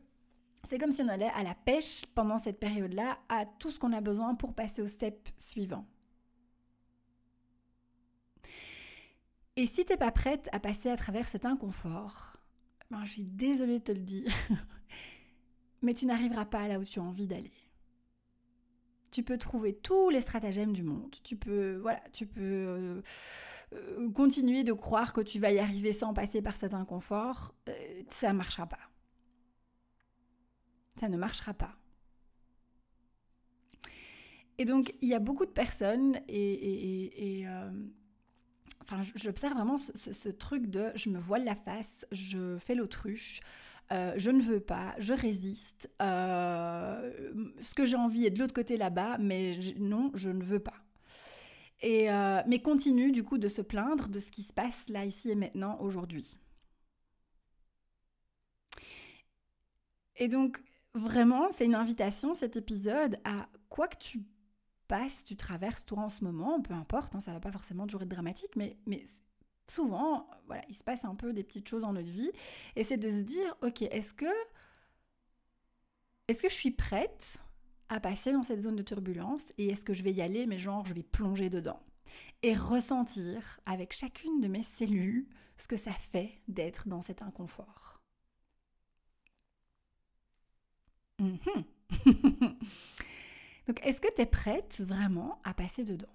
c'est 0.65 0.79
comme 0.79 0.93
si 0.93 1.03
on 1.03 1.09
allait 1.09 1.31
à 1.35 1.43
la 1.43 1.55
pêche 1.55 2.05
pendant 2.15 2.39
cette 2.39 2.61
période-là 2.61 3.19
à 3.29 3.47
tout 3.47 3.71
ce 3.71 3.79
qu'on 3.79 3.93
a 3.93 4.01
besoin 4.01 4.35
pour 4.35 4.55
passer 4.55 4.83
au 4.83 4.87
step 4.87 5.29
suivant. 5.37 5.87
Et 9.57 9.67
si 9.67 9.85
t'es 9.85 9.97
pas 9.97 10.13
prête 10.13 10.49
à 10.53 10.61
passer 10.61 10.91
à 10.91 10.97
travers 10.97 11.27
cet 11.27 11.45
inconfort, 11.45 12.37
ben 12.91 13.05
je 13.05 13.13
suis 13.13 13.25
désolée 13.25 13.79
de 13.79 13.85
te 13.85 13.93
le 13.93 14.01
dire, 14.01 14.33
mais 15.83 15.95
tu 15.95 16.07
n'arriveras 16.07 16.47
pas 16.47 16.67
là 16.69 16.79
où 16.79 16.85
tu 16.85 16.99
as 16.99 17.03
envie 17.03 17.27
d'aller. 17.27 17.53
Tu 19.11 19.23
peux 19.23 19.39
trouver 19.39 19.75
tous 19.75 20.11
les 20.11 20.21
stratagèmes 20.21 20.73
du 20.73 20.83
monde. 20.83 21.17
Tu 21.25 21.37
peux, 21.37 21.77
voilà, 21.77 22.01
tu 22.13 22.27
peux 22.27 22.41
euh, 22.41 23.03
euh, 23.73 24.11
continuer 24.13 24.65
de 24.65 24.73
croire 24.73 25.13
que 25.13 25.21
tu 25.21 25.39
vas 25.39 25.53
y 25.53 25.59
arriver 25.59 25.93
sans 25.93 26.15
passer 26.15 26.43
par 26.43 26.57
cet 26.57 26.75
inconfort, 26.75 27.55
euh, 27.69 28.03
ça 28.11 28.33
ne 28.33 28.39
marchera 28.39 28.67
pas. 28.67 28.79
Ça 30.99 31.09
ne 31.09 31.17
marchera 31.17 31.55
pas. 31.55 31.77
Et 34.59 34.65
donc, 34.65 34.95
il 35.01 35.09
y 35.09 35.15
a 35.15 35.21
beaucoup 35.21 35.47
de 35.47 35.51
personnes 35.51 36.21
et, 36.29 37.47
j'observe 39.15 39.55
vraiment 39.55 39.79
ce, 39.79 40.29
truc 40.29 40.67
de 40.67 40.93
je 40.95 41.09
me 41.09 41.19
voile 41.19 41.45
la 41.45 41.55
face, 41.55 42.07
je 42.13 42.57
fais 42.59 42.75
l'autruche, 42.75 43.41
je 43.91 44.31
ne 44.31 44.41
veux 44.41 44.61
pas, 44.61 44.95
je 44.99 45.13
résiste, 45.13 45.91
ce 46.01 47.75
que 47.75 47.85
j'ai 47.85 47.97
envie 47.97 48.27
est 48.27 48.31
de 48.31 48.39
l'autre 48.39 48.55
côté 48.55 48.77
là-bas, 48.77 49.19
mais 49.19 49.53
non, 49.79 50.11
je 50.15 50.31
ne 50.31 50.43
veux 50.43 50.61
pas. 50.61 50.81
Euh, 51.83 52.43
mais 52.47 52.61
continue 52.61 53.11
du 53.11 53.25
coup 53.25 53.39
de 53.39 53.49
se 53.49 53.63
plaindre 53.63 54.09
de 54.09 54.19
ce 54.19 54.31
qui 54.31 54.43
se 54.43 54.53
passe 54.53 54.89
là, 54.89 55.05
ici 55.05 55.31
et 55.31 55.35
maintenant, 55.35 55.79
aujourd'hui. 55.81 56.39
Et 60.17 60.29
donc, 60.29 60.63
vraiment, 60.95 61.51
c'est 61.51 61.65
une 61.65 61.75
invitation, 61.75 62.35
cet 62.35 62.57
épisode, 62.57 63.19
à 63.25 63.49
quoi 63.71 63.89
que 63.89 63.97
tu 63.97 64.23
passes, 64.89 65.25
tu 65.25 65.37
traverses 65.37 65.87
toi 65.87 66.01
en 66.03 66.11
ce 66.11 66.25
moment, 66.25 66.61
peu 66.61 66.75
importe, 66.75 67.15
hein, 67.15 67.21
ça 67.21 67.33
va 67.33 67.41
pas 67.41 67.53
forcément 67.53 67.87
toujours 67.87 68.03
être 68.03 68.09
dramatique, 68.09 68.55
mais 68.57 68.77
souvent, 69.71 70.29
voilà, 70.47 70.63
il 70.69 70.75
se 70.75 70.85
passe 70.85 71.05
un 71.05 71.15
peu 71.15 71.33
des 71.33 71.45
petites 71.45 71.69
choses 71.69 71.83
dans 71.83 71.93
notre 71.93 72.11
vie, 72.11 72.31
et 72.77 72.85
c'est 72.85 72.97
de 72.97 73.09
se 73.09 73.23
dire, 73.23 73.57
ok, 73.63 73.83
est-ce 73.83 74.13
que, 74.13 74.27
est-ce 76.29 76.43
que 76.43 76.49
je 76.49 76.55
suis 76.55 76.73
prête 76.73 77.39
à 77.89 78.01
passer 78.01 78.33
dans 78.33 78.43
cette 78.43 78.61
zone 78.61 78.77
de 78.77 78.83
turbulence 78.83 79.47
et 79.59 79.69
est-ce 79.69 79.85
que 79.85 79.93
je 79.93 80.03
vais 80.03 80.13
y 80.13 80.23
aller, 80.23 80.47
mais 80.47 80.59
genre 80.59 80.87
je 80.87 80.95
vais 80.95 81.03
plonger 81.03 81.51
dedans 81.51 81.81
et 82.43 82.55
ressentir 82.55 83.61
avec 83.67 83.93
chacune 83.93 84.41
de 84.41 84.49
mes 84.49 84.63
cellules 84.63 85.27
ce 85.57 85.69
que 85.69 85.77
ça 85.77 85.93
fait 85.93 86.41
d'être 86.49 86.89
dans 86.89 87.03
cet 87.03 87.23
inconfort. 87.23 88.01
Mhm. 91.19 91.39
Donc 93.67 93.85
est-ce 93.85 94.01
que 94.01 94.13
tu 94.15 94.23
es 94.23 94.27
prête 94.27 94.81
vraiment 94.81 95.41
à 95.45 95.53
passer 95.53 95.85
dedans? 95.85 96.09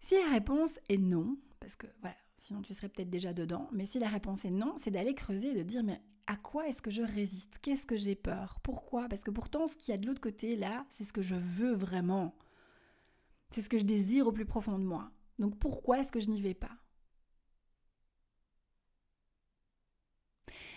Si 0.00 0.14
la 0.16 0.32
réponse 0.32 0.78
est 0.88 0.98
non, 0.98 1.38
parce 1.64 1.76
que 1.76 1.86
voilà, 2.02 2.16
sinon 2.36 2.60
tu 2.60 2.74
serais 2.74 2.90
peut-être 2.90 3.08
déjà 3.08 3.32
dedans, 3.32 3.70
mais 3.72 3.86
si 3.86 3.98
la 3.98 4.08
réponse 4.08 4.44
est 4.44 4.50
non, 4.50 4.74
c'est 4.76 4.90
d'aller 4.90 5.14
creuser 5.14 5.52
et 5.52 5.54
de 5.54 5.62
dire 5.62 5.82
mais 5.82 6.02
à 6.26 6.36
quoi 6.36 6.68
est-ce 6.68 6.82
que 6.82 6.90
je 6.90 7.00
résiste? 7.00 7.58
Qu'est-ce 7.62 7.86
que 7.86 7.96
j'ai 7.96 8.14
peur? 8.14 8.58
Pourquoi? 8.62 9.08
Parce 9.08 9.24
que 9.24 9.30
pourtant, 9.30 9.66
ce 9.66 9.74
qu'il 9.74 9.92
y 9.92 9.94
a 9.94 9.98
de 9.98 10.06
l'autre 10.06 10.20
côté, 10.20 10.54
là, 10.54 10.84
c'est 10.90 11.04
ce 11.04 11.12
que 11.14 11.22
je 11.22 11.34
veux 11.34 11.72
vraiment. 11.72 12.36
C'est 13.50 13.62
ce 13.62 13.70
que 13.70 13.78
je 13.78 13.84
désire 13.84 14.26
au 14.26 14.32
plus 14.32 14.44
profond 14.44 14.78
de 14.78 14.84
moi. 14.84 15.10
Donc 15.38 15.58
pourquoi 15.58 16.00
est-ce 16.00 16.12
que 16.12 16.20
je 16.20 16.28
n'y 16.28 16.42
vais 16.42 16.52
pas? 16.52 16.76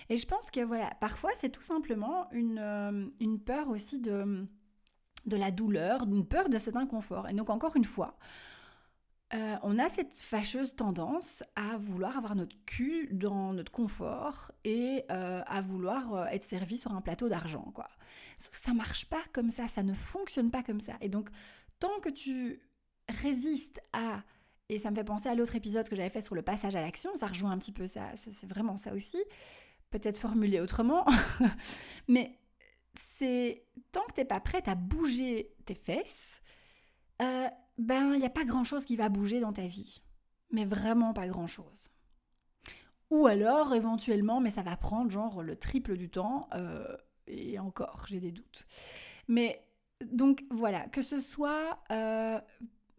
Et 0.08 0.16
je 0.16 0.26
pense 0.26 0.50
que 0.50 0.62
voilà, 0.62 0.96
parfois 1.02 1.32
c'est 1.36 1.50
tout 1.50 1.62
simplement 1.62 2.32
une, 2.32 2.60
euh, 2.60 3.10
une 3.20 3.42
peur 3.42 3.68
aussi 3.68 4.00
de, 4.00 4.48
de 5.26 5.36
la 5.36 5.52
douleur, 5.52 6.06
d'une 6.06 6.26
peur 6.26 6.48
de 6.48 6.58
cet 6.58 6.78
inconfort. 6.78 7.28
Et 7.28 7.34
donc 7.34 7.50
encore 7.50 7.76
une 7.76 7.84
fois, 7.84 8.18
euh, 9.34 9.58
on 9.62 9.78
a 9.78 9.90
cette 9.90 10.14
fâcheuse 10.14 10.76
tendance 10.76 11.44
à 11.58 11.78
vouloir 11.78 12.18
avoir 12.18 12.34
notre 12.36 12.56
cul 12.66 13.10
dans 13.12 13.52
notre 13.52 13.72
confort 13.72 14.54
et 14.64 15.04
euh, 15.12 15.42
à 15.46 15.60
vouloir 15.60 16.14
euh, 16.14 16.26
être 16.28 16.44
servi 16.44 16.78
sur 16.78 16.94
un 16.94 17.02
plateau 17.02 17.28
d'argent, 17.28 17.72
quoi. 17.74 17.90
Ça 18.38 18.74
marche 18.74 19.06
pas 19.06 19.24
comme 19.34 19.52
ça, 19.52 19.68
ça 19.68 19.84
ne 19.84 19.94
fonctionne 19.94 20.50
pas 20.50 20.64
comme 20.64 20.80
ça. 20.80 20.94
Et 21.02 21.10
donc, 21.10 21.30
tant 21.80 22.00
que 22.00 22.10
tu 22.10 22.62
résistes 23.10 23.82
à 23.92 24.24
et 24.70 24.80
ça 24.80 24.92
me 24.92 24.96
fait 24.96 25.04
penser 25.04 25.30
à 25.30 25.36
l'autre 25.36 25.56
épisode 25.56 25.88
que 25.88 25.96
j'avais 25.96 26.10
fait 26.10 26.22
sur 26.22 26.36
le 26.36 26.42
passage 26.42 26.76
à 26.76 26.82
l'action, 26.82 27.16
ça 27.16 27.28
rejoint 27.28 27.52
un 27.52 27.58
petit 27.58 27.72
peu 27.72 27.88
ça, 27.88 28.12
c'est 28.16 28.46
vraiment 28.46 28.76
ça 28.76 28.94
aussi, 28.94 29.18
peut-être 29.92 30.18
formulé 30.18 30.60
autrement, 30.60 31.06
mais 32.10 32.38
c'est 32.94 33.64
tant 33.94 34.04
que 34.08 34.14
t'es 34.16 34.26
pas 34.26 34.42
prête 34.42 34.68
à 34.68 34.76
bouger 34.76 35.56
tes 35.66 35.74
fesses, 35.74 36.42
ben 37.78 38.14
il 38.14 38.20
n'y 38.20 38.26
a 38.26 38.30
pas 38.30 38.46
grand-chose 38.46 38.86
qui 38.86 38.96
va 38.96 39.10
bouger 39.10 39.40
dans 39.40 39.54
ta 39.54 39.68
vie. 39.68 40.02
Mais 40.52 40.66
vraiment 40.66 41.14
pas 41.14 41.28
grand-chose. 41.28 41.92
Ou 43.10 43.28
alors, 43.28 43.74
éventuellement, 43.74 44.42
mais 44.42 44.50
ça 44.50 44.64
va 44.64 44.76
prendre 44.76 45.10
genre 45.12 45.42
le 45.42 45.56
triple 45.56 45.96
du 45.98 46.10
temps, 46.10 46.50
euh, 46.54 46.96
et 47.28 47.58
encore, 47.60 48.06
j'ai 48.10 48.20
des 48.20 48.32
doutes. 48.32 48.66
Mais 49.28 49.66
donc 50.06 50.44
voilà, 50.50 50.88
que 50.90 51.02
ce 51.02 51.20
soit, 51.20 51.80
euh, 51.92 52.40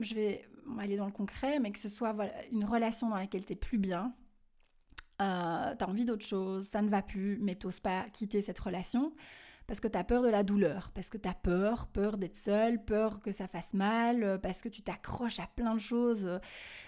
je 0.00 0.14
vais 0.14 0.49
aller 0.78 0.97
dans 0.97 1.06
le 1.06 1.12
concret, 1.12 1.58
mais 1.61 1.73
que 1.73 1.78
ce 1.78 1.88
soit 1.88 2.12
voilà, 2.12 2.32
une 2.50 2.64
relation 2.64 3.08
dans 3.08 3.16
laquelle 3.16 3.44
tu 3.44 3.56
plus 3.56 3.78
bien, 3.78 4.14
euh, 5.20 5.75
tu 5.76 5.85
as 5.85 5.88
envie 5.88 6.04
d'autre 6.04 6.25
chose, 6.25 6.66
ça 6.66 6.80
ne 6.80 6.88
va 6.88 7.02
plus, 7.02 7.38
mais 7.40 7.54
t'oses 7.54 7.80
pas 7.80 8.08
quitter 8.11 8.40
cette 8.40 8.58
relation, 8.58 9.12
parce 9.68 9.80
que 9.80 9.87
tu 9.87 9.98
as 9.98 10.02
peur 10.02 10.22
de 10.22 10.28
la 10.28 10.42
douleur, 10.42 10.90
parce 10.94 11.10
que 11.10 11.18
tu 11.18 11.28
as 11.28 11.34
peur, 11.34 11.88
peur 11.88 12.16
d'être 12.16 12.37
seule, 12.37 12.82
peur 12.82 13.20
que 13.20 13.32
ça 13.32 13.46
fasse 13.46 13.75
mal, 13.75 14.25
euh, 14.25 14.38
parce 14.38 14.62
que 14.62 14.68
tu 14.70 14.80
t'accroches 14.80 15.38
à 15.40 15.46
plein 15.46 15.75
de 15.75 15.78
choses. 15.78 16.25
Euh. 16.25 16.38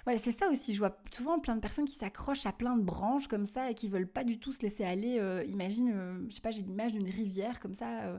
Voilà, 0.05 0.19
c'est 0.19 0.33
ça 0.33 0.49
aussi, 0.49 0.73
je 0.73 0.79
vois 0.79 0.97
souvent 1.15 1.39
plein 1.39 1.55
de 1.57 1.61
personnes 1.61 1.85
qui 1.85 1.95
s'accrochent 1.95 2.47
à 2.47 2.53
plein 2.53 2.79
de 2.79 2.83
branches 2.83 3.29
comme 3.29 3.45
ça 3.45 3.71
et 3.71 3.75
qui 3.75 3.91
veulent 3.91 4.11
pas 4.11 4.25
du 4.25 4.41
tout 4.41 4.53
se 4.53 4.63
laisser 4.63 4.83
aller. 4.83 5.19
Euh, 5.21 5.45
imagine, 5.47 6.25
je 6.27 6.35
sais 6.35 6.41
pas, 6.41 6.51
j'ai 6.51 6.63
l'image 6.63 6.93
d'une 6.93 7.09
rivière 7.09 7.61
comme 7.61 7.75
ça 7.75 8.19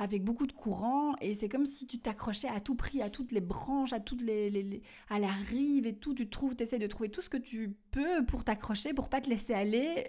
avec 0.00 0.24
beaucoup 0.24 0.48
de 0.48 0.52
courant 0.52 1.14
et 1.20 1.34
c'est 1.36 1.48
comme 1.48 1.64
si 1.64 1.86
tu 1.86 2.00
t'accrochais 2.00 2.48
à 2.48 2.58
tout 2.58 2.74
prix 2.74 3.00
à 3.00 3.10
toutes 3.10 3.30
les 3.30 3.40
branches, 3.40 3.92
à 3.92 4.00
toutes 4.00 4.22
les, 4.22 4.82
à 5.08 5.20
la 5.20 5.30
rive 5.30 5.86
et 5.86 5.94
tout, 5.94 6.14
tu 6.14 6.28
trouves, 6.28 6.56
tu 6.56 6.64
de 6.64 6.86
trouver 6.88 7.10
tout 7.10 7.22
ce 7.22 7.30
que 7.30 7.36
tu 7.36 7.76
peux 7.92 8.26
pour 8.26 8.42
t'accrocher 8.42 8.92
pour 8.92 9.08
pas 9.08 9.20
te 9.20 9.30
laisser 9.30 9.54
aller 9.54 10.04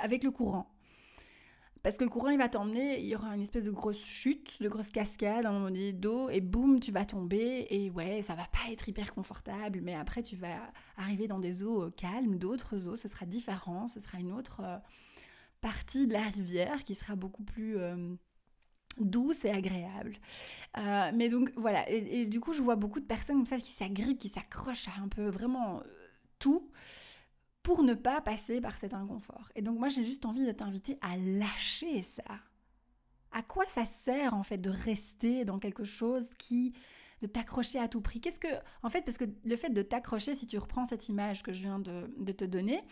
avec 0.00 0.22
le 0.22 0.30
courant. 0.30 0.75
Parce 1.86 1.98
que 1.98 2.02
le 2.02 2.10
courant, 2.10 2.30
il 2.30 2.38
va 2.38 2.48
t'emmener, 2.48 2.98
il 2.98 3.06
y 3.06 3.14
aura 3.14 3.36
une 3.36 3.42
espèce 3.42 3.66
de 3.66 3.70
grosse 3.70 4.04
chute, 4.04 4.60
de 4.60 4.68
grosse 4.68 4.88
cascade 4.88 5.46
un 5.46 5.70
d'eau, 5.92 6.28
et 6.30 6.40
boum, 6.40 6.80
tu 6.80 6.90
vas 6.90 7.04
tomber, 7.04 7.68
et 7.70 7.90
ouais, 7.90 8.22
ça 8.22 8.34
va 8.34 8.42
pas 8.42 8.72
être 8.72 8.88
hyper 8.88 9.14
confortable, 9.14 9.78
mais 9.84 9.94
après, 9.94 10.24
tu 10.24 10.34
vas 10.34 10.58
arriver 10.96 11.28
dans 11.28 11.38
des 11.38 11.62
eaux 11.62 11.84
euh, 11.84 11.90
calmes, 11.96 12.38
d'autres 12.38 12.88
eaux, 12.88 12.96
ce 12.96 13.06
sera 13.06 13.24
différent, 13.24 13.86
ce 13.86 14.00
sera 14.00 14.18
une 14.18 14.32
autre 14.32 14.62
euh, 14.64 14.78
partie 15.60 16.08
de 16.08 16.12
la 16.12 16.24
rivière 16.24 16.82
qui 16.82 16.96
sera 16.96 17.14
beaucoup 17.14 17.44
plus 17.44 17.78
euh, 17.78 18.16
douce 18.98 19.44
et 19.44 19.50
agréable. 19.50 20.18
mais 21.14 21.28
donc, 21.28 21.52
voilà, 21.54 21.88
et, 21.88 22.22
et, 22.22 22.26
du 22.26 22.40
coup, 22.40 22.52
je 22.52 22.62
vois 22.62 22.74
beaucoup 22.74 22.98
de 22.98 23.06
personnes 23.06 23.36
comme 23.36 23.46
ça 23.46 23.58
qui 23.58 23.70
s'agrippent, 23.70 24.18
qui 24.18 24.28
s'accrochent 24.28 24.88
à 24.88 25.00
un 25.04 25.06
peu 25.06 25.28
vraiment 25.28 25.84
tout 26.40 26.68
pour 27.66 27.82
ne 27.82 27.94
pas 27.94 28.20
passer 28.20 28.60
par 28.60 28.78
cet 28.78 28.94
inconfort. 28.94 29.50
Et 29.56 29.60
donc 29.60 29.76
moi 29.76 29.88
j'ai 29.88 30.04
juste 30.04 30.24
envie 30.24 30.46
de 30.46 30.52
t'inviter 30.52 31.00
à 31.00 31.16
lâcher 31.16 32.00
ça. 32.04 32.22
À 33.32 33.42
quoi 33.42 33.66
ça 33.66 33.84
sert 33.84 34.34
en 34.34 34.44
fait 34.44 34.58
de 34.58 34.70
rester 34.70 35.44
dans 35.44 35.58
quelque 35.58 35.82
chose 35.82 36.28
qui 36.38 36.74
de 37.22 37.26
t'accrocher 37.26 37.80
à 37.80 37.88
tout 37.88 38.00
prix? 38.00 38.20
Qu'est-ce 38.20 38.38
que 38.38 38.46
en 38.84 38.88
fait 38.88 39.02
parce 39.02 39.18
que 39.18 39.24
le 39.44 39.56
fait 39.56 39.70
de 39.70 39.82
t'accrocher 39.82 40.36
si 40.36 40.46
tu 40.46 40.58
reprends 40.58 40.84
cette 40.84 41.08
image 41.08 41.42
que 41.42 41.52
je 41.52 41.62
viens 41.62 41.80
de, 41.80 42.30
te 42.30 42.44
donner 42.44 42.84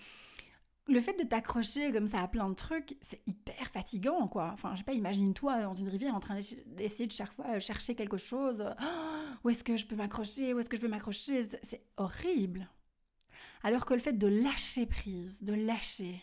le 0.88 0.98
fait 0.98 1.16
de 1.22 1.22
t'accrocher 1.22 1.92
comme 1.92 2.08
ça 2.08 2.20
à 2.20 2.26
plein 2.26 2.48
de 2.48 2.54
trucs, 2.54 2.98
c'est 3.00 3.22
hyper 3.26 3.70
fatigant, 3.70 4.26
quoi. 4.26 4.50
Enfin, 4.52 4.72
je 4.72 4.78
sais 4.78 4.84
pas, 4.84 4.92
imagine-toi 4.92 5.62
dans 5.62 5.74
une 5.74 5.88
rivière 5.88 6.14
en 6.14 6.20
train 6.20 6.38
d'essayer 6.66 7.06
de 7.06 7.12
chaque 7.12 7.32
fois 7.32 7.46
euh, 7.54 7.60
chercher 7.60 7.94
quelque 7.94 8.18
chose. 8.18 8.62
Oh, 8.82 8.84
où 9.44 9.50
est-ce 9.50 9.64
que 9.64 9.78
je 9.78 9.86
peux 9.86 9.96
m'accrocher? 9.96 10.52
Où 10.52 10.58
est-ce 10.58 10.68
que 10.68 10.76
je 10.76 10.82
peux 10.82 10.88
m'accrocher? 10.88 11.42
C'est 11.62 11.80
horrible. 11.96 12.68
Alors 13.64 13.86
que 13.86 13.94
le 13.94 14.00
fait 14.00 14.12
de 14.12 14.26
lâcher 14.26 14.84
prise, 14.84 15.42
de 15.42 15.54
lâcher, 15.54 16.22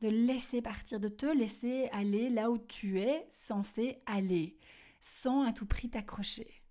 de 0.00 0.08
laisser 0.08 0.62
partir, 0.62 1.00
de 1.00 1.08
te 1.08 1.26
laisser 1.26 1.88
aller 1.92 2.30
là 2.30 2.48
où 2.48 2.58
tu 2.58 3.00
es 3.00 3.26
censé 3.28 3.98
aller, 4.06 4.56
sans 5.00 5.42
à 5.42 5.52
tout 5.52 5.66
prix 5.66 5.90
t'accrocher. 5.90 6.62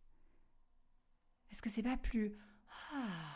Est-ce 1.51 1.61
que 1.61 1.69
c'est 1.69 1.83
pas 1.83 1.97
plus 1.97 2.31
ah. 2.93 3.35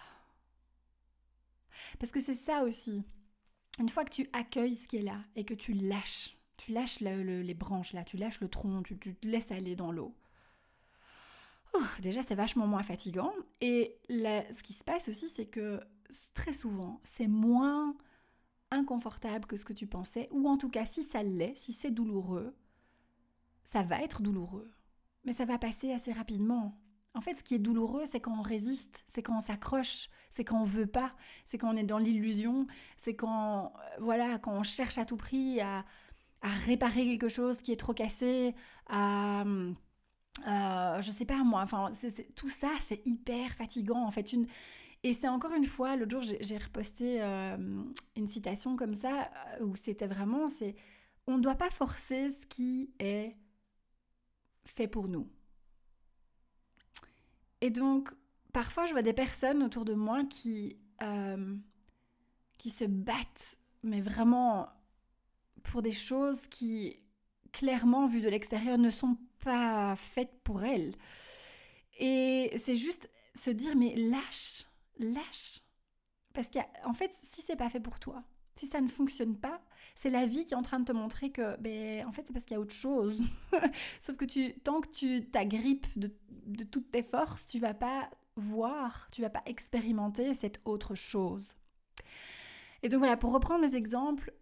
Parce 2.00 2.14
que 2.14 2.22
c'est 2.22 2.34
ça 2.34 2.64
aussi. 2.64 3.04
Une 3.78 3.90
fois 3.90 4.06
que 4.06 4.14
tu 4.14 4.30
accueilles 4.32 4.78
ce 4.78 4.88
qui 4.88 4.98
est 4.98 5.02
là 5.02 5.20
et 5.36 5.44
que 5.44 5.54
tu 5.54 5.74
lâches, 5.74 6.38
tu 6.56 6.72
lâches 6.72 7.02
les 7.02 7.54
branches 7.54 7.92
là, 7.92 8.06
tu 8.06 8.16
lâches 8.16 8.40
le 8.40 8.48
tronc, 8.48 8.84
tu, 8.84 8.98
te 8.98 9.28
laisses 9.28 9.52
aller 9.52 9.76
dans 9.76 9.92
l'eau. 9.92 10.16
déjà, 12.00 12.24
c'est 12.24 12.36
vachement 12.36 12.68
moins 12.68 12.84
fatigant. 12.84 13.34
Et 13.60 14.00
ce 14.10 14.64
qui 14.64 14.72
se 14.72 14.86
passe 14.86 15.10
aussi, 15.10 15.28
c'est 15.28 15.48
que 15.48 15.82
très 16.34 16.54
souvent, 16.54 17.00
c'est 17.04 17.28
moins 17.28 17.96
inconfortable 18.72 19.46
que 19.46 19.58
ce 19.58 19.66
que 19.66 19.74
tu 19.74 19.88
pensais, 19.88 20.28
ou 20.32 20.48
en 20.50 20.58
tout 20.58 20.70
cas, 20.70 20.86
si 20.86 21.04
ça 21.04 21.24
l'est, 21.24 21.56
si 21.58 21.74
c'est 21.74 21.92
douloureux, 21.92 22.56
ça 23.64 23.84
va 23.84 24.02
être 24.02 24.22
douloureux, 24.22 24.72
mais 25.26 25.34
ça 25.34 25.46
va 25.46 25.58
passer 25.58 25.92
assez 25.92 26.12
rapidement. 26.12 26.78
En 27.16 27.22
fait, 27.22 27.36
ce 27.38 27.44
qui 27.44 27.54
est 27.54 27.60
douloureux, 27.60 28.06
c'est 28.06 28.20
quand 28.20 28.38
on 28.38 28.42
résiste, 28.42 29.04
c'est 29.08 29.22
quand 29.22 29.38
on 29.38 29.42
s'accroche, 29.42 30.10
c'est 30.32 30.44
quand 30.44 30.60
on 30.60 30.64
veut 30.64 30.88
pas, 30.88 31.12
c'est 31.46 31.60
quand 31.60 31.72
on 31.72 31.78
est 31.78 31.84
dans 31.84 32.00
l'illusion, 32.00 32.66
c'est 32.98 33.16
quand, 33.16 33.74
euh, 33.76 33.98
voilà, 34.00 34.40
quand 34.40 34.54
on 34.54 34.64
cherche 34.64 34.98
à 34.98 35.06
tout 35.06 35.18
prix 35.18 35.62
à, 35.62 35.86
réparer 36.66 37.06
quelque 37.06 37.30
chose 37.30 37.60
qui 37.60 37.72
est 37.72 37.78
trop 37.78 37.94
cassé, 37.94 38.54
à, 38.88 39.46
euh, 40.48 41.02
je 41.02 41.12
sais 41.12 41.26
pas 41.26 41.44
moi, 41.44 41.62
enfin, 41.62 41.92
tout 42.36 42.50
ça, 42.50 42.70
c'est 42.82 43.02
hyper 43.06 43.52
fatigant. 43.52 44.04
En 44.04 44.12
fait, 44.12 44.34
une, 44.34 44.46
et 45.04 45.14
c'est 45.14 45.28
encore 45.28 45.54
une 45.54 45.66
fois, 45.66 45.98
l'autre 45.98 46.22
jour, 46.22 46.38
j'ai 46.40 46.58
reposté 46.58 47.22
euh, 47.22 47.58
une 48.16 48.28
citation 48.28 48.78
comme 48.78 48.94
ça, 48.94 49.30
euh, 49.60 49.66
où 49.66 49.76
c'était 49.76 50.08
vraiment, 50.08 50.48
c'est, 50.48 50.76
on 51.28 51.38
ne 51.38 51.42
doit 51.42 51.56
pas 51.56 51.70
forcer 51.70 52.30
ce 52.30 52.46
qui 52.48 52.94
est 53.00 53.36
fait 54.64 54.88
pour 54.88 55.10
nous. 55.10 55.30
Et 57.60 57.70
donc, 57.70 58.14
parfois, 58.54 58.86
je 58.86 58.94
vois 58.94 59.02
des 59.02 59.14
personnes 59.14 59.62
autour 59.62 59.84
de 59.84 59.94
moi 59.94 60.24
qui, 60.24 60.78
euh, 61.02 61.56
qui 62.58 62.70
se 62.70 62.86
battent, 62.86 63.58
mais 63.84 64.00
vraiment 64.00 64.70
pour 65.64 65.82
des 65.82 65.92
choses 65.92 66.40
qui, 66.50 66.98
clairement, 67.52 68.06
vues 68.06 68.22
de 68.22 68.30
l'extérieur, 68.30 68.78
ne 68.78 68.90
sont 68.90 69.18
pas 69.44 69.98
faites 69.98 70.42
pour 70.46 70.64
elles. 70.64 70.96
Et 72.00 72.54
c'est 72.58 72.78
juste 72.78 73.10
se 73.36 73.50
dire, 73.50 73.76
mais 73.76 73.96
lâche, 73.96 74.66
lâche. 74.98 75.62
Parce 76.34 76.50
qu'en 76.50 76.94
fait, 76.94 77.12
si 77.24 77.42
c'est 77.42 77.56
pas 77.56 77.70
fait 77.70 77.80
pour 77.80 78.00
toi, 78.00 78.20
si 78.56 78.68
ça 78.68 78.82
ne 78.82 78.88
fonctionne 78.88 79.38
pas, 79.38 79.62
c'est 79.96 80.10
la 80.10 80.26
vie 80.26 80.46
qui 80.46 80.54
est 80.54 80.58
en 80.58 80.62
train 80.62 80.80
de 80.80 80.86
te 80.86 80.92
montrer 80.92 81.32
que, 81.32 81.58
ben, 81.60 82.06
en 82.06 82.12
fait, 82.12 82.24
c'est 82.26 82.34
parce 82.34 82.46
qu'il 82.46 82.56
y 82.56 82.58
a 82.58 82.62
autre 82.62 82.74
chose. 82.74 83.22
Sauf 84.00 84.18
que 84.18 84.26
tu, 84.26 84.54
tant 84.60 84.82
que 84.82 84.90
tu 84.90 85.26
t'agrippes 85.30 85.88
de, 85.98 86.12
de 86.46 86.64
toutes 86.64 86.92
tes 86.92 87.04
forces, 87.04 87.48
tu 87.48 87.60
vas 87.60 87.74
pas 87.74 88.10
voir, 88.36 89.08
tu 89.12 89.22
vas 89.22 89.30
pas 89.30 89.44
expérimenter 89.46 90.34
cette 90.34 90.62
autre 90.66 90.96
chose. 90.96 91.56
Et 92.82 92.90
donc 92.90 93.00
voilà, 93.00 93.18
pour 93.18 93.32
reprendre 93.32 93.62
mes 93.62 93.76
exemples, 93.76 94.34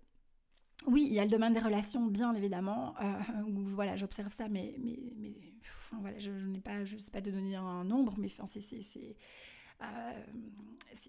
oui, 0.88 1.06
il 1.08 1.14
y 1.14 1.20
a 1.20 1.24
le 1.24 1.30
domaine 1.30 1.54
des 1.54 1.60
relations, 1.60 2.08
bien 2.08 2.34
évidemment, 2.34 2.96
euh, 3.02 3.44
où 3.48 3.64
voilà, 3.64 3.96
j'observe 3.96 4.34
ça, 4.34 4.48
mais, 4.50 4.76
mais, 4.80 4.98
mais 5.18 5.36
enfin, 5.64 5.98
voilà, 6.02 6.18
je, 6.18 6.32
n'ai 6.32 6.60
pas, 6.60 6.84
je 6.86 6.98
sais 6.98 7.12
pas 7.12 7.22
de 7.22 7.30
donner 7.30 7.56
un 7.56 7.84
nombre, 7.84 8.16
mais 8.18 8.28
enfin, 8.28 8.46
c'est 8.48 9.16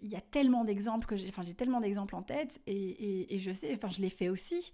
il 0.01 0.09
y 0.09 0.17
a 0.17 0.21
tellement 0.21 0.65
d'exemples 0.65 1.07
que 1.07 1.17
j'ai, 1.17 1.29
enfin 1.29 1.43
j'ai 1.43 1.55
tellement 1.55 1.81
d'exemples 1.81 2.15
en 2.15 2.23
tête 2.23 2.61
et, 2.67 3.37
je 3.39 3.53
sais, 3.53 3.73
enfin 3.75 3.91
je 3.91 4.01
l'ai 4.01 4.11
fait 4.11 4.29
aussi. 4.29 4.73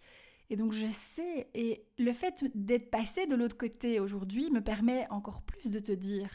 Et 0.50 0.56
donc 0.56 0.72
je 0.72 0.86
sais, 0.86 1.50
et 1.54 1.84
le 1.98 2.12
fait 2.12 2.44
d'être 2.54 2.90
passé 2.90 3.26
de 3.26 3.34
l'autre 3.34 3.58
côté 3.58 4.00
aujourd'hui 4.00 4.50
me 4.50 4.62
permet 4.62 5.06
encore 5.10 5.42
plus 5.42 5.70
de 5.70 5.78
te 5.78 5.92
dire, 5.92 6.30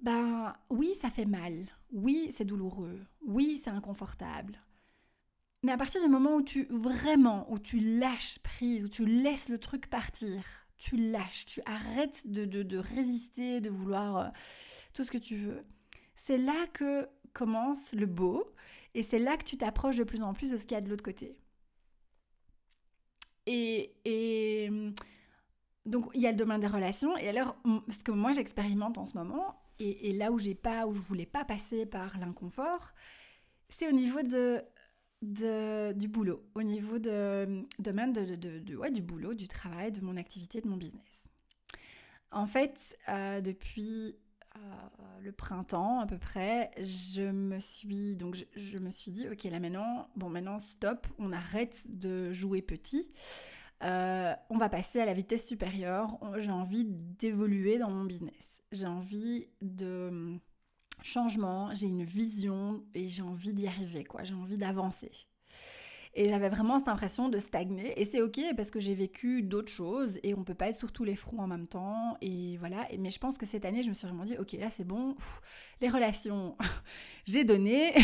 ben 0.00 0.54
oui, 0.70 0.94
ça 0.96 1.08
fait 1.08 1.24
mal, 1.24 1.68
oui, 1.92 2.30
c'est 2.32 2.44
douloureux, 2.44 3.00
oui, 3.24 3.60
c'est 3.62 3.70
inconfortable. 3.70 4.58
Mais 5.62 5.72
à 5.72 5.76
partir 5.76 6.02
du 6.02 6.08
moment 6.08 6.34
où 6.34 6.42
tu 6.42 6.66
vraiment, 6.68 7.50
où 7.50 7.58
tu 7.58 7.78
lâches 7.78 8.40
prise, 8.40 8.84
où 8.84 8.88
tu 8.88 9.06
laisses 9.06 9.48
le 9.48 9.58
truc 9.58 9.88
partir, 9.88 10.42
tu 10.76 10.96
lâches, 10.96 11.46
tu 11.46 11.62
arrêtes 11.64 12.22
de, 12.26 12.44
de 12.44 12.78
résister, 12.78 13.60
de 13.60 13.70
vouloir 13.70 14.16
euh, 14.16 14.28
tout 14.92 15.04
ce 15.04 15.12
que 15.12 15.16
tu 15.18 15.36
veux, 15.36 15.64
c'est 16.14 16.38
là 16.38 16.66
que 16.72 17.08
commence 17.32 17.92
le 17.92 18.06
beau 18.06 18.44
et 18.94 19.02
c'est 19.02 19.18
là 19.18 19.36
que 19.36 19.44
tu 19.44 19.56
t'approches 19.56 19.96
de 19.96 20.04
plus 20.04 20.22
en 20.22 20.32
plus 20.32 20.50
de 20.50 20.56
ce 20.56 20.64
qu'il 20.64 20.74
y 20.74 20.78
a 20.78 20.80
de 20.80 20.88
l'autre 20.88 21.04
côté. 21.04 21.36
Et, 23.46 24.70
donc 25.84 26.08
il 26.14 26.22
y 26.22 26.26
a 26.26 26.30
le 26.30 26.36
domaine 26.36 26.60
des 26.60 26.66
relations 26.66 27.14
et 27.18 27.28
alors 27.28 27.56
ce 27.90 27.98
que 27.98 28.12
moi 28.12 28.32
j'expérimente 28.32 28.96
en 28.96 29.06
ce 29.06 29.18
moment, 29.18 29.60
et, 29.80 30.12
là 30.12 30.30
où 30.30 30.38
j'ai 30.38 30.54
pas, 30.54 30.86
où 30.86 30.94
je 30.94 31.00
voulais 31.00 31.26
pas 31.26 31.44
passer 31.44 31.84
par 31.84 32.16
l'inconfort, 32.18 32.94
c'est 33.68 33.88
au 33.88 33.92
niveau 33.92 34.22
de, 34.22 34.62
de, 35.20 35.92
du 35.92 36.06
boulot, 36.06 36.44
au 36.54 36.62
niveau 36.62 36.98
de, 36.98 37.64
domaine 37.80 38.12
de, 38.12 38.36
de, 38.36 38.76
ouais, 38.76 38.92
du 38.92 39.02
boulot, 39.02 39.34
du 39.34 39.48
travail, 39.48 39.90
de 39.90 40.00
mon 40.00 40.16
activité, 40.16 40.60
de 40.60 40.68
mon 40.68 40.76
business. 40.76 41.28
En 42.30 42.46
fait, 42.46 42.96
euh, 43.08 43.40
depuis 43.40 44.16
euh, 44.56 45.20
le 45.20 45.32
printemps 45.32 46.00
à 46.00 46.06
peu 46.06 46.18
près, 46.18 46.70
je 46.78 47.22
me 47.22 47.58
suis 47.58 48.16
donc 48.16 48.36
je, 48.54 48.78
me 48.78 48.90
suis 48.90 49.10
dit 49.10 49.28
ok 49.28 49.44
là 49.44 49.58
maintenant 49.58 50.08
bon 50.16 50.28
maintenant 50.28 50.58
stop, 50.58 51.06
on 51.18 51.32
arrête 51.32 51.82
de 51.88 52.32
jouer 52.32 52.62
petit. 52.62 53.10
Euh, 53.82 54.34
on 54.50 54.56
va 54.56 54.68
passer 54.68 55.00
à 55.00 55.04
la 55.04 55.14
vitesse 55.14 55.46
supérieure. 55.46 56.18
J'ai 56.38 56.50
envie 56.50 56.84
d'évoluer 56.84 57.78
dans 57.78 57.90
mon 57.90 58.04
business. 58.04 58.62
J'ai 58.72 58.86
envie 58.86 59.48
de 59.60 60.08
hum, 60.08 60.40
changement, 61.02 61.74
j'ai 61.74 61.88
une 61.88 62.04
vision 62.04 62.84
et 62.94 63.08
j'ai 63.08 63.22
envie 63.22 63.54
d'y 63.54 63.66
arriver, 63.66 64.04
quoi. 64.04 64.22
J'ai 64.24 64.34
envie 64.34 64.56
d'avancer. 64.58 65.10
Et 66.16 66.28
j'avais 66.28 66.48
vraiment 66.48 66.78
cette 66.78 66.88
impression 66.88 67.28
de 67.28 67.38
stagner. 67.38 68.00
Et 68.00 68.04
c'est 68.04 68.22
ok 68.22 68.40
parce 68.56 68.70
que 68.70 68.78
j'ai 68.78 68.94
vécu 68.94 69.42
d'autres 69.42 69.72
choses 69.72 70.20
et 70.22 70.34
on 70.34 70.44
peut 70.44 70.54
pas 70.54 70.68
être 70.68 70.76
sur 70.76 70.92
tous 70.92 71.02
les 71.02 71.16
fronts 71.16 71.40
en 71.40 71.48
même 71.48 71.66
temps. 71.66 72.16
Et 72.20 72.56
voilà. 72.58 72.86
Mais 72.98 73.10
je 73.10 73.18
pense 73.18 73.36
que 73.36 73.46
cette 73.46 73.64
année, 73.64 73.82
je 73.82 73.88
me 73.88 73.94
suis 73.94 74.06
vraiment 74.06 74.24
dit, 74.24 74.36
ok, 74.38 74.52
là 74.52 74.70
c'est 74.70 74.84
bon. 74.84 75.16
les 75.80 75.88
relations, 75.88 76.56
j'ai 77.26 77.42
donné. 77.42 77.94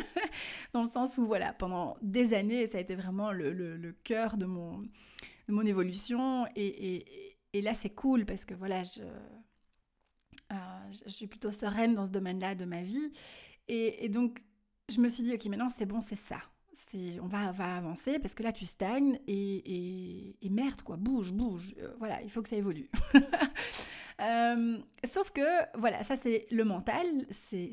Dans 0.72 0.80
le 0.80 0.86
sens 0.86 1.18
où, 1.18 1.26
voilà, 1.26 1.52
pendant 1.52 1.98
des 2.00 2.32
années, 2.32 2.66
ça 2.66 2.78
a 2.78 2.80
été 2.80 2.94
vraiment 2.94 3.32
le, 3.32 3.52
le, 3.52 3.92
cœur 4.02 4.38
de 4.38 4.46
mon, 4.46 4.78
de 4.78 5.52
mon 5.52 5.66
évolution. 5.66 6.46
Et, 6.56 7.36
et, 7.52 7.60
là, 7.60 7.74
c'est 7.74 7.90
cool 7.90 8.24
parce 8.24 8.46
que 8.46 8.54
voilà, 8.54 8.82
je, 8.82 9.02
euh, 10.52 10.56
je 10.90 11.10
suis 11.10 11.26
plutôt 11.26 11.50
sereine 11.50 11.94
dans 11.94 12.06
ce 12.06 12.10
domaine-là 12.10 12.54
de 12.54 12.64
ma 12.64 12.82
vie. 12.82 13.12
Et 13.68 14.08
donc, 14.08 14.42
je 14.88 15.00
me 15.00 15.08
suis 15.08 15.22
dit, 15.22 15.34
ok, 15.34 15.44
maintenant 15.46 15.68
c'est 15.68 15.86
bon, 15.86 16.00
c'est 16.00 16.16
ça 16.16 16.38
on 17.20 17.26
va, 17.26 17.52
va 17.52 17.76
avancer 17.76 18.18
parce 18.18 18.34
que 18.34 18.42
là 18.42 18.52
tu 18.52 18.66
stagnes 18.66 19.18
et, 19.26 20.36
merde 20.50 20.82
quoi, 20.82 20.96
bouge, 20.96 21.32
bouge. 21.32 21.74
Euh, 21.78 21.94
voilà, 21.98 22.22
il 22.22 22.30
faut 22.30 22.42
que 22.42 22.48
ça 22.48 22.56
évolue. 22.56 22.90
Euh, 24.20 24.78
sauf 25.04 25.30
que 25.30 25.40
voilà, 25.76 26.02
ça 26.04 26.16
c'est 26.16 26.46
le 26.50 26.64
mental, 26.64 27.06
c'est 27.30 27.72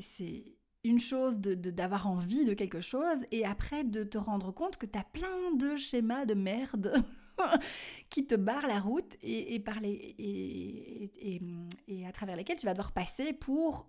une 0.82 0.98
chose 0.98 1.38
de, 1.38 1.54
d'avoir 1.54 2.08
envie 2.08 2.44
de 2.44 2.54
quelque 2.54 2.80
chose 2.80 3.18
et 3.30 3.44
après 3.44 3.84
de 3.84 4.02
te 4.02 4.18
rendre 4.18 4.50
compte 4.50 4.76
que 4.76 4.86
tu 4.86 4.98
as 4.98 5.04
plein 5.04 5.54
de 5.54 5.76
schémas 5.76 6.24
de 6.24 6.34
merde 6.34 7.04
qui 8.10 8.26
te 8.26 8.34
barrent 8.34 8.66
la 8.66 8.80
route 8.80 9.16
et, 9.22 9.54
et, 9.54 9.60
par 9.60 9.80
les, 9.80 10.16
et, 10.18 12.06
à 12.06 12.12
travers 12.12 12.36
lesquels 12.36 12.58
tu 12.58 12.66
vas 12.66 12.72
devoir 12.72 12.92
passer 12.92 13.32
pour 13.32 13.88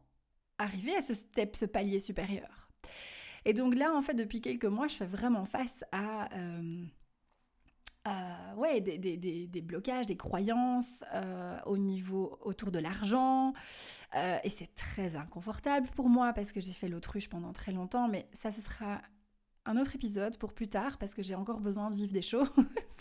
arriver 0.58 0.96
à 0.96 1.02
ce 1.02 1.14
step, 1.14 1.56
ce 1.56 1.66
palier 1.66 2.00
supérieur. 2.00 2.71
Et 3.46 3.54
donc 3.54 3.76
là, 3.76 3.94
en 3.96 4.02
fait, 4.02 4.14
depuis 4.14 4.42
quelques 4.42 4.66
mois, 4.66 4.88
je 4.88 4.96
fais 4.96 5.06
vraiment 5.06 5.46
face 5.46 5.84
à... 5.92 6.30
Euh, 8.08 8.56
ouais, 8.56 8.82
des, 8.82 8.98
des, 8.98 9.16
des, 9.46 9.62
blocages, 9.62 10.08
des 10.08 10.18
croyances 10.18 11.04
euh, 11.14 11.60
au 11.68 11.78
niveau 11.78 12.40
autour 12.42 12.72
de 12.72 12.80
l'argent. 12.80 13.54
Euh, 14.16 14.40
et 14.44 14.50
c'est 14.50 14.74
très 14.74 15.16
inconfortable 15.16 15.88
pour 15.96 16.10
moi 16.10 16.34
parce 16.34 16.52
que 16.52 16.60
j'ai 16.60 16.72
fait 16.72 16.88
l'autruche 16.88 17.30
pendant 17.30 17.54
très 17.54 17.72
longtemps, 17.72 18.08
mais 18.08 18.28
ça, 18.34 18.50
ce 18.50 18.62
sera 18.62 19.02
un 19.66 19.78
autre 19.78 19.96
épisode 19.96 20.36
pour 20.40 20.54
plus 20.54 20.68
tard 20.68 20.98
parce 20.98 21.14
que 21.14 21.22
j'ai 21.22 21.36
encore 21.36 21.60
besoin 21.60 21.92
de 21.92 21.96
vivre 21.96 22.12
des 22.12 22.24
choses. 22.24 22.50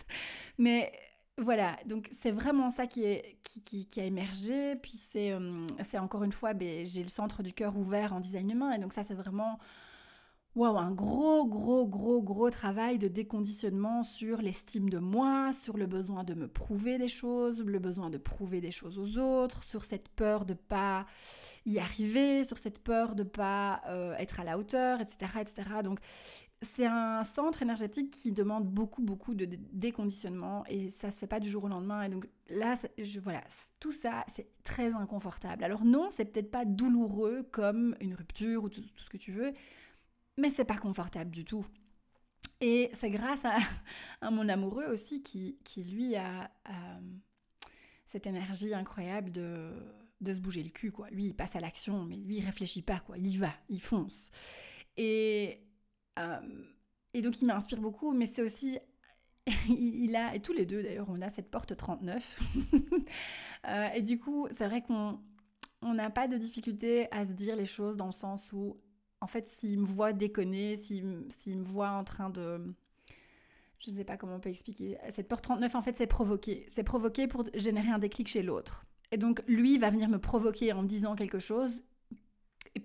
mais 0.59 0.93
voilà, 1.39 1.79
donc 1.87 2.07
c'est 2.13 2.33
vraiment 2.33 2.69
ça 2.69 2.87
qui, 2.87 3.05
est, 3.05 3.39
qui, 3.43 3.63
qui, 3.63 3.87
qui 3.87 4.01
a 4.03 4.05
émergé. 4.05 4.77
Puis 4.77 4.99
c'est 4.99 5.33
encore 5.99 6.25
une 6.25 6.33
fois, 6.33 6.53
ben, 6.53 6.87
j'ai 6.87 7.03
le 7.03 7.09
centre 7.09 7.43
du 7.43 7.55
cœur 7.55 7.79
ouvert 7.79 8.13
en 8.13 8.21
design 8.21 8.51
humain. 8.51 8.73
Et 8.73 8.79
donc 8.79 8.93
ça, 8.93 9.03
c'est 9.03 9.15
vraiment 9.15 9.59
Wow, 10.57 10.79
un 10.79 10.91
gros, 10.91 11.47
gros, 11.47 11.87
gros, 11.87 12.21
gros 12.21 12.51
travail 12.51 12.99
de 12.99 13.07
déconditionnement 13.07 14.03
sur 14.03 14.43
l'estime 14.43 14.91
de 14.91 14.99
moi, 14.99 15.53
sur 15.53 15.77
le 15.77 15.87
besoin 15.87 16.25
de 16.25 16.35
me 16.35 16.49
prouver 16.49 16.99
des 16.99 17.07
choses, 17.07 17.63
le 17.65 17.79
besoin 17.79 18.11
de 18.11 18.19
prouver 18.19 18.61
des 18.61 18.73
choses 18.73 18.99
aux 18.99 19.17
autres, 19.17 19.63
sur 19.63 19.85
cette 19.85 20.09
peur 20.09 20.45
de 20.45 20.55
pas 20.55 21.07
y 21.67 21.79
arriver, 21.79 22.43
sur 22.43 22.59
cette 22.59 22.81
peur 22.81 23.15
de 23.15 23.23
pas 23.23 23.81
euh, 23.87 24.17
être 24.17 24.41
à 24.41 24.45
la 24.45 24.59
hauteur, 24.59 25.01
etc., 25.01 25.31
etc. 25.41 25.63
Donc, 25.85 26.01
c'est 26.63 26.87
un 26.87 27.23
centre 27.23 27.63
énergétique 27.63 28.11
qui 28.11 28.33
demande 28.33 28.67
beaucoup, 28.67 29.03
beaucoup 29.03 29.35
de 29.35 29.47
déconditionnement 29.73 30.65
et 30.69 30.91
ça 30.91 31.13
se 31.13 31.21
fait 31.21 31.27
pas 31.29 31.41
du 31.41 31.49
jour 31.49 31.65
au 31.65 31.69
lendemain. 31.69 32.03
Et 32.03 32.09
donc 32.09 32.29
là, 32.49 32.75
je, 32.99 33.21
voilà, 33.21 33.43
tout 33.79 33.93
ça, 33.93 34.25
c'est 34.27 34.49
très 34.63 34.93
inconfortable. 34.93 35.63
Alors 35.63 35.85
non, 35.85 36.09
c'est 36.11 36.27
peut-être 36.27 36.51
pas 36.51 36.65
douloureux 36.65 37.47
comme 37.51 37.97
une 38.01 38.15
rupture 38.15 38.65
ou 38.65 38.69
tout 38.69 38.83
ce 38.83 39.09
que 39.09 39.17
tu 39.17 39.33
veux, 39.33 39.53
mais 40.41 40.51
c'est 40.51 40.65
pas 40.65 40.79
confortable 40.79 41.31
du 41.31 41.45
tout. 41.45 41.65
Et 42.61 42.91
c'est 42.93 43.11
grâce 43.11 43.45
à, 43.45 43.59
mon 44.31 44.49
amoureux 44.49 44.87
aussi 44.87 45.23
qui, 45.23 45.59
qui 45.65 45.85
lui 45.85 46.17
a, 46.17 46.51
cette 48.07 48.27
énergie 48.27 48.75
incroyable 48.75 49.31
de, 49.31 49.71
de, 50.21 50.35
se 50.35 50.41
bouger 50.41 50.63
le 50.63 50.71
cul, 50.71 50.91
quoi. 50.91 51.09
Lui, 51.11 51.27
il 51.27 51.35
passe 51.35 51.57
à 51.57 51.61
l'action, 51.61 52.05
mais 52.05 52.17
lui, 52.17 52.39
il 52.39 52.45
réfléchit 52.45 52.83
pas, 52.83 53.01
quoi. 53.01 53.17
Il 53.19 53.29
y 53.29 53.37
va, 53.37 53.53
il 53.69 53.81
fonce. 53.81 54.31
Et, 54.97 55.61
euh, 56.19 56.65
et 57.15 57.23
donc, 57.23 57.41
il 57.41 57.47
m'inspire 57.47 57.81
beaucoup, 57.81 58.13
mais 58.13 58.27
c'est 58.27 58.43
aussi 58.43 58.79
il 59.69 60.15
a, 60.17 60.35
et 60.35 60.41
tous 60.41 60.53
les 60.53 60.67
deux 60.67 60.83
d'ailleurs, 60.83 61.09
on 61.09 61.21
a 61.21 61.29
cette 61.29 61.51
porte 61.51 61.77
39. 61.77 62.41
Euh, 63.69 63.89
et 63.95 64.01
du 64.01 64.19
coup, 64.19 64.49
c'est 64.51 64.67
vrai 64.67 64.81
qu'on 64.81 65.19
n'a 65.83 66.09
pas 66.09 66.27
de 66.27 66.39
difficulté 66.39 67.13
à 67.13 67.27
se 67.27 67.33
dire 67.33 67.57
les 67.57 67.67
choses 67.67 67.95
dans 67.95 68.07
le 68.07 68.13
sens 68.13 68.55
où 68.55 68.81
en 69.21 69.27
fait, 69.27 69.49
s'il 69.49 69.79
me 69.79 69.87
voit 69.87 70.13
déconner, 70.13 70.77
s'il 70.77 71.05
me 71.05 71.65
voit 71.65 71.91
en 71.91 72.05
train 72.05 72.31
de... 72.31 72.75
Je 73.79 73.91
ne 73.91 73.97
sais 73.97 74.05
pas 74.05 74.17
comment 74.17 74.37
on 74.37 74.41
peut 74.41 74.51
expliquer. 74.51 74.99
Cette 75.11 75.29
porte 75.29 75.45
39, 75.45 75.75
en 75.75 75.81
fait, 75.81 75.97
c'est 75.97 76.07
provoqué. 76.07 76.67
C'est 76.69 76.83
provoqué 76.83 77.27
pour 77.27 77.45
générer 77.55 77.89
un 77.89 77.99
déclic 77.99 78.29
chez 78.29 78.43
l'autre. 78.43 78.85
Et 79.11 79.17
donc, 79.17 79.43
lui 79.47 79.79
va 79.79 79.91
venir 79.91 80.09
me 80.09 80.19
provoquer 80.19 80.73
en 80.73 80.83
me 80.83 80.89
disant 80.89 81.15
quelque 81.15 81.39
chose 81.39 81.83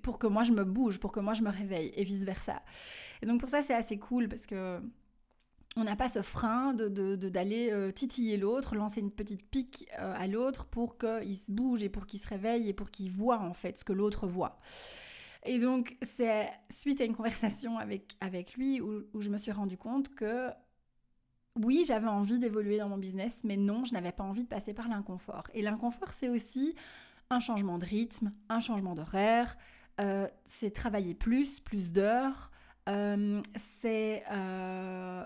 pour 0.01 0.19
que 0.19 0.27
moi 0.27 0.43
je 0.43 0.51
me 0.51 0.63
bouge, 0.63 0.99
pour 0.99 1.11
que 1.11 1.19
moi 1.19 1.33
je 1.33 1.43
me 1.43 1.49
réveille, 1.49 1.91
et 1.95 2.03
vice-versa. 2.03 2.61
Et 3.21 3.25
donc, 3.25 3.39
pour 3.39 3.49
ça, 3.49 3.61
c'est 3.61 3.73
assez 3.73 3.99
cool 3.99 4.27
parce 4.27 4.45
que 4.45 4.79
on 5.77 5.83
n'a 5.83 5.95
pas 5.95 6.07
ce 6.07 6.21
frein 6.21 6.73
d'aller 6.73 6.89
de, 6.89 7.15
de, 7.15 7.73
euh, 7.73 7.91
titiller 7.91 8.37
l'autre, 8.37 8.75
lancer 8.75 9.01
une 9.01 9.11
petite 9.11 9.45
pique 9.49 9.85
euh, 9.99 10.13
à 10.17 10.25
l'autre 10.25 10.65
pour 10.67 10.97
qu'il 10.97 11.35
se 11.35 11.51
bouge 11.51 11.83
et 11.83 11.89
pour 11.89 12.05
qu'il 12.05 12.19
se 12.19 12.27
réveille 12.29 12.69
et 12.69 12.73
pour 12.73 12.89
qu'il 12.89 13.11
voit 13.11 13.39
en 13.39 13.53
fait 13.53 13.77
ce 13.77 13.83
que 13.83 13.91
l'autre 13.91 14.25
voit. 14.25 14.59
Et 15.45 15.59
donc, 15.59 15.95
c'est 16.01 16.49
suite 16.69 16.99
à 17.01 17.05
une 17.05 17.15
conversation 17.15 17.77
avec, 17.77 18.17
avec 18.19 18.55
lui 18.55 18.81
où, 18.81 19.05
je 19.21 19.29
me 19.29 19.37
suis 19.37 19.51
rendu 19.51 19.77
compte 19.77 20.13
que 20.15 20.49
oui, 21.55 21.83
j'avais 21.87 22.07
envie 22.07 22.39
d'évoluer 22.39 22.79
dans 22.79 22.89
mon 22.89 22.97
business, 22.97 23.41
mais 23.43 23.55
non, 23.55 23.85
je 23.85 23.93
n'avais 23.93 24.11
pas 24.11 24.23
envie 24.23 24.43
de 24.43 24.49
passer 24.49 24.73
par 24.73 24.89
l'inconfort. 24.89 25.43
Et 25.53 25.61
l'inconfort, 25.61 26.11
c'est 26.11 26.29
aussi 26.29 26.75
un 27.29 27.39
changement 27.39 27.77
de 27.77 27.85
rythme, 27.85 28.33
un 28.49 28.59
changement 28.59 28.93
d'horaire, 28.93 29.55
euh, 30.01 30.27
c'est 30.43 30.71
travailler 30.71 31.13
plus, 31.13 31.59
plus 31.59 31.91
d'heures, 31.91 32.51
euh, 32.89 33.41
c'est 33.55 34.23
euh, 34.31 35.23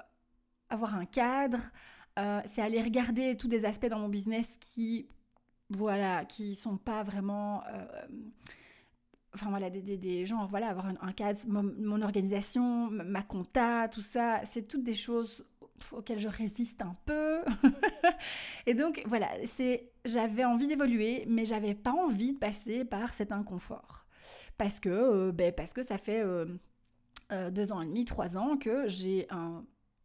avoir 0.69 0.95
un 0.95 1.05
cadre, 1.05 1.59
c'est 2.43 2.61
aller 2.61 2.81
regarder 2.81 3.37
tous 3.37 3.47
des 3.47 3.63
aspects 3.63 3.85
dans 3.85 3.99
mon 3.99 4.09
business 4.09 4.57
qui, 4.59 5.07
voilà, 5.69 6.25
qui 6.25 6.53
sont 6.53 6.75
pas 6.75 7.01
vraiment 7.01 7.63
enfin 9.33 9.49
voilà, 9.49 9.69
des, 9.69 9.97
des, 9.97 10.25
gens, 10.25 10.45
voilà, 10.45 10.69
avoir 10.69 10.87
un, 10.87 11.11
cadre, 11.11 11.39
mon, 11.47 12.01
organisation, 12.01 12.89
ma 12.89 13.21
compta, 13.21 13.87
tout 13.87 14.01
ça, 14.01 14.41
c'est 14.43 14.67
toutes 14.67 14.83
des 14.83 14.93
choses 14.93 15.45
auxquelles 15.91 16.19
je 16.19 16.27
résiste 16.27 16.81
un 16.81 16.95
peu. 17.05 17.41
et 18.65 18.73
donc 18.73 19.01
voilà, 19.05 19.29
c'est, 19.45 19.91
j'avais 20.05 20.45
envie 20.45 20.67
d'évoluer, 20.67 21.25
mais 21.27 21.45
j'avais 21.45 21.75
pas 21.75 21.91
envie 21.91 22.33
de 22.33 22.37
passer 22.37 22.85
par 22.85 23.13
cet 23.13 23.31
inconfort. 23.31 24.05
Parce 24.57 24.79
que, 24.79 24.89
euh, 24.89 25.31
ben, 25.31 25.53
parce 25.53 25.73
que 25.73 25.83
ça 25.83 25.97
fait 25.97 26.21
euh, 26.21 26.45
euh, 27.31 27.49
deux 27.49 27.71
ans 27.71 27.81
et 27.81 27.85
demi, 27.85 28.05
trois 28.05 28.37
ans 28.37 28.57
que 28.57 28.87
j'ai 28.87 29.27
un 29.29 29.63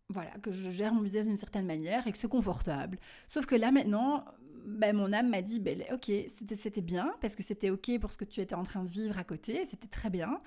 voilà, 0.09 0.31
que 0.43 0.53
je 0.53 0.71
gère 0.71 0.93
mon 0.93 1.01
business 1.01 1.27
d'une 1.27 1.37
certaine 1.37 1.67
manière 1.67 2.07
et 2.07 2.13
que 2.13 2.19
c'est 2.19 2.29
confortable. 2.29 2.99
Sauf 3.27 3.47
que 3.47 3.55
là 3.55 3.71
maintenant, 3.71 4.25
ben, 4.65 4.97
mon 4.97 5.13
âme 5.13 5.29
m'a 5.29 5.43
dit, 5.43 5.61
ben, 5.61 5.83
ok, 5.93 6.11
c'était 6.29 6.81
bien, 6.81 7.15
parce 7.21 7.37
que 7.37 7.43
c'était 7.43 7.71
ok 7.71 7.99
pour 8.01 8.13
ce 8.13 8.19
que 8.19 8.25
tu 8.25 8.41
étais 8.41 8.55
en 8.55 8.63
train 8.63 8.83
de 8.83 8.89
vivre 8.89 9.19
à 9.19 9.25
côté, 9.25 9.65
c'était 9.67 9.89
très 9.89 10.11
bien. 10.11 10.41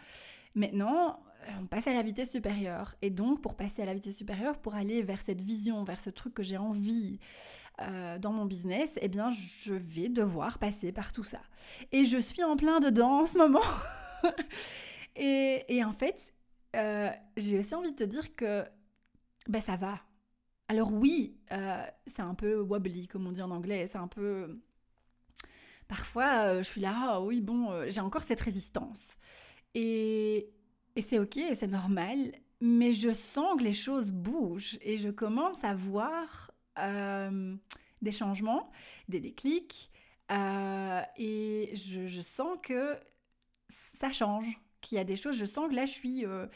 Maintenant, 0.55 1.19
euh, 1.43 1.51
on 1.61 1.67
passe 1.67 1.87
à 1.87 1.93
la 1.93 2.01
vitesse 2.01 2.31
supérieure. 2.31 2.95
Et 3.01 3.09
donc, 3.09 3.41
pour 3.41 3.55
passer 3.55 3.83
à 3.83 3.85
la 3.85 3.93
vitesse 3.93 4.17
supérieure, 4.17 4.57
pour 4.57 4.75
aller 4.75 5.03
vers 5.03 5.21
cette 5.21 5.41
vision, 5.41 5.83
vers 5.83 5.99
ce 5.99 6.09
truc 6.09 6.33
que 6.33 6.43
j'ai 6.43 6.57
envie 6.57 7.19
euh, 7.81 8.17
dans 8.17 8.31
mon 8.31 8.45
business, 8.45 8.97
eh 9.01 9.07
bien, 9.07 9.29
je 9.29 9.75
vais 9.75 10.09
devoir 10.09 10.57
passer 10.57 10.91
par 10.91 11.13
tout 11.13 11.23
ça. 11.23 11.41
Et 11.91 12.05
je 12.05 12.17
suis 12.17 12.43
en 12.43 12.57
plein 12.57 12.79
dedans 12.79 13.21
en 13.21 13.25
ce 13.27 13.37
moment. 13.37 13.61
et, 15.15 15.63
et, 15.67 15.83
en 15.83 15.93
fait, 15.93 16.33
euh, 16.75 17.11
j'ai 17.37 17.59
aussi 17.59 17.75
envie 17.75 17.91
de 17.91 17.97
te 17.97 18.03
dire 18.03 18.35
que 18.35 18.65
ben, 19.47 19.62
ça 19.62 19.75
va. 19.75 19.99
Alors 20.67 20.91
oui, 20.91 21.38
euh, 21.51 21.86
c'est 22.05 22.21
un 22.21 22.36
peu 22.36 22.60
wobbly, 22.60 23.07
comme 23.07 23.27
on 23.27 23.31
dit 23.31 23.41
en 23.41 23.51
anglais, 23.51 23.88
c'est 23.88 23.97
un 23.97 24.07
peu... 24.07 24.60
Parfois, 25.88 26.57
je 26.57 26.67
suis 26.67 26.81
là, 26.81 26.93
ah 26.95 27.21
oui, 27.21 27.39
bon, 27.39 27.89
j'ai 27.89 28.01
encore 28.01 28.21
cette 28.21 28.41
résistance. 28.41 29.12
Et, 29.73 30.49
et 30.97 31.01
c'est 31.01 31.19
ok, 31.19 31.39
c'est 31.55 31.67
normal, 31.67 32.33
mais 32.60 32.91
je 32.91 33.13
sens 33.13 33.57
que 33.57 33.63
les 33.63 33.73
choses 33.73 34.12
bougent 34.12 34.77
et 34.81 34.97
je 34.97 35.10
commence 35.10 35.63
à 35.63 35.75
voir 35.75 36.51
des 38.01 38.12
changements, 38.12 38.69
des 39.07 39.21
déclics, 39.21 39.89
et 40.29 41.71
je, 41.73 42.21
sens 42.21 42.57
que 42.62 42.97
ça 43.69 44.12
change, 44.12 44.60
qu'il 44.81 44.97
y 44.97 45.01
a 45.01 45.03
des 45.03 45.15
choses, 45.15 45.35
je 45.37 45.45
sens 45.45 45.69
que 45.69 45.75
là 45.75 45.85
je 45.85 45.91
suis 45.91 46.25
euh, 46.25 46.47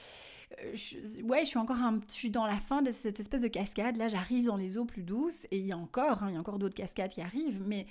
je, 0.74 1.22
ouais, 1.24 1.42
je 1.42 1.50
suis 1.50 1.58
encore 1.58 1.78
je 1.78 2.28
dans 2.28 2.46
la 2.46 2.60
fin 2.60 2.82
de 2.82 2.92
cette 2.92 3.20
espèce 3.20 3.42
de 3.42 3.48
cascade. 3.48 3.98
Là, 3.98 4.10
j'arrive 4.10 4.46
dans 4.46 4.58
les 4.58 4.78
eaux 4.78 4.86
plus 4.86 5.04
douces 5.04 5.46
et 5.52 5.60
il 5.60 5.66
y 5.66 5.72
a 5.72 5.78
encore, 5.78 6.24
hein, 6.24 6.30
il 6.30 6.34
y 6.34 6.38
a 6.38 6.40
encore 6.40 6.60
d'autres 6.60 6.76
cascades 6.76 7.12
qui 7.12 7.22
arrivent. 7.22 7.64
Mais 7.66 7.86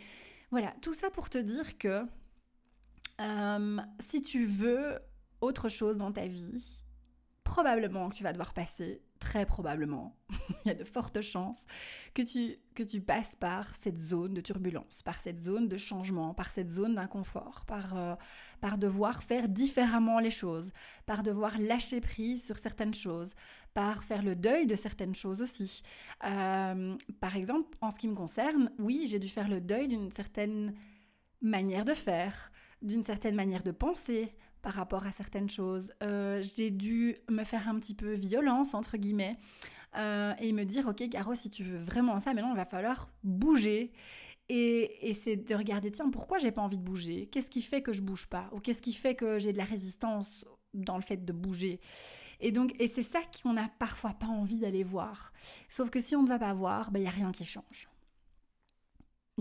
voilà, 0.51 0.75
tout 0.81 0.93
ça 0.93 1.11
pour 1.11 1.31
te 1.31 1.39
dire 1.39 1.79
que 1.79 2.03
euh, 3.21 3.77
si 3.99 4.23
tu 4.23 4.47
veux 4.47 4.99
autre 5.41 5.69
chose 5.69 5.97
dans 5.97 6.13
ta 6.13 6.27
vie, 6.27 6.83
probablement 7.45 8.09
que 8.09 8.15
tu 8.15 8.23
vas 8.23 8.33
devoir 8.33 8.53
passer 8.53 9.03
très 9.21 9.47
probablement, 9.47 10.17
il 10.65 10.69
y 10.69 10.71
a 10.71 10.75
de 10.75 10.83
fortes 10.83 11.21
chances 11.21 11.67
que 12.15 12.23
tu, 12.23 12.57
que 12.75 12.83
tu 12.83 13.01
passes 13.01 13.37
par 13.37 13.77
cette 13.77 13.99
zone 13.99 14.35
de 14.35 14.41
turbulence, 14.41 15.03
par 15.03 15.21
cette 15.21 15.39
zone 15.39 15.69
de 15.69 15.77
changement, 15.77 16.35
par 16.35 16.51
cette 16.51 16.71
zone 16.71 16.97
d'inconfort, 16.97 17.65
par, 17.67 17.97
euh, 17.97 18.15
par 18.61 18.79
devoir 18.79 19.23
faire 19.23 19.49
différemment 19.49 20.19
les 20.19 20.31
choses, 20.31 20.73
par 21.07 21.23
devoir 21.23 21.59
lâcher 21.59 22.01
prise 22.01 22.45
sur 22.45 22.59
certaines 22.59 22.95
choses, 22.95 23.35
par 23.75 24.03
faire 24.03 24.23
le 24.23 24.35
deuil 24.35 24.67
de 24.67 24.75
certaines 24.75 25.15
choses 25.15 25.43
aussi. 25.43 25.83
Euh, 26.25 26.97
par 27.21 27.37
exemple, 27.37 27.77
en 27.81 27.91
ce 27.91 27.99
qui 27.99 28.09
me 28.09 28.17
concerne, 28.17 28.73
oui, 28.79 29.07
j'ai 29.07 29.19
dû 29.19 29.29
faire 29.29 29.49
le 29.49 29.61
deuil 29.61 29.87
d'une 29.87 30.11
certaine 30.11 30.75
manière 31.43 31.85
de 31.85 31.95
faire, 31.95 32.51
d'une 32.83 33.05
certaine 33.05 33.35
manière 33.35 33.63
de 33.63 33.71
penser, 33.71 34.35
par 34.63 34.75
rapport 34.75 35.07
à 35.07 35.13
certaines 35.13 35.49
choses. 35.49 35.93
Euh, 36.03 36.43
j'ai 36.57 36.71
dû 36.71 37.17
me 37.31 37.45
faire 37.45 37.69
un 37.69 37.79
petit 37.79 37.95
peu 37.95 38.13
violence, 38.13 38.75
entre 38.75 38.97
guillemets, 38.97 39.37
euh, 39.97 40.33
et 40.41 40.53
me 40.53 40.65
dire, 40.65 40.87
ok, 40.87 41.09
Caro, 41.09 41.35
si 41.35 41.51
tu 41.51 41.63
veux 41.63 41.79
vraiment 41.79 42.21
ça, 42.21 42.35
maintenant, 42.35 42.53
il 42.53 42.57
va 42.57 42.65
falloir 42.65 43.11
bouger. 43.25 43.93
Et, 44.49 45.09
et 45.09 45.15
c'est 45.15 45.37
de 45.37 45.55
regarder, 45.55 45.91
tiens, 45.93 46.11
pourquoi 46.11 46.39
j'ai 46.39 46.51
pas 46.51 46.63
envie 46.63 46.79
de 46.79 46.83
bouger? 46.83 47.29
Qu'est-ce 47.31 47.51
qui 47.51 47.63
fait 47.63 47.83
que 47.83 47.93
je 47.93 48.03
bouge 48.03 48.27
pas? 48.27 48.49
Ou 48.53 48.61
qu'est-ce 48.61 48.83
qui 48.83 48.93
fait 48.93 49.15
que 49.15 49.39
j'ai 49.39 49.53
de 49.53 49.59
la 49.59 49.65
résistance 49.65 50.45
dans 50.75 50.97
le 50.97 51.03
fait 51.03 51.25
de 51.25 51.33
bouger? 51.33 51.81
Et 52.41 52.53
donc, 52.53 52.75
et 52.81 52.89
c'est 52.89 53.03
ça 53.03 53.21
qu'on 53.43 53.53
n'a 53.53 53.69
parfois 53.79 54.15
pas 54.15 54.27
envie 54.27 54.59
d'aller 54.59 54.83
voir. 54.83 55.33
Sauf 55.69 55.91
que 55.91 56.01
si 56.01 56.17
on 56.17 56.23
ne 56.23 56.29
va 56.29 56.39
pas 56.39 56.55
voir, 56.55 56.87
il 56.89 56.93
ben, 56.95 57.01
n'y 57.01 57.07
a 57.07 57.11
rien 57.11 57.31
qui 57.33 57.45
change. 57.45 57.89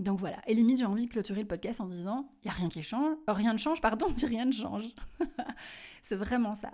Donc 0.00 0.18
voilà. 0.18 0.40
Et 0.46 0.54
limite, 0.54 0.78
j'ai 0.78 0.86
envie 0.86 1.06
de 1.06 1.10
clôturer 1.10 1.42
le 1.42 1.48
podcast 1.48 1.80
en 1.80 1.86
disant 1.86 2.32
il 2.42 2.46
n'y 2.46 2.50
a 2.50 2.54
rien 2.54 2.68
qui 2.68 2.82
change. 2.82 3.16
Euh, 3.28 3.32
rien 3.32 3.52
ne 3.52 3.58
change, 3.58 3.80
pardon, 3.80 4.06
si 4.16 4.26
rien 4.26 4.46
ne 4.46 4.52
change. 4.52 4.84
c'est 6.02 6.16
vraiment 6.16 6.54
ça. 6.54 6.72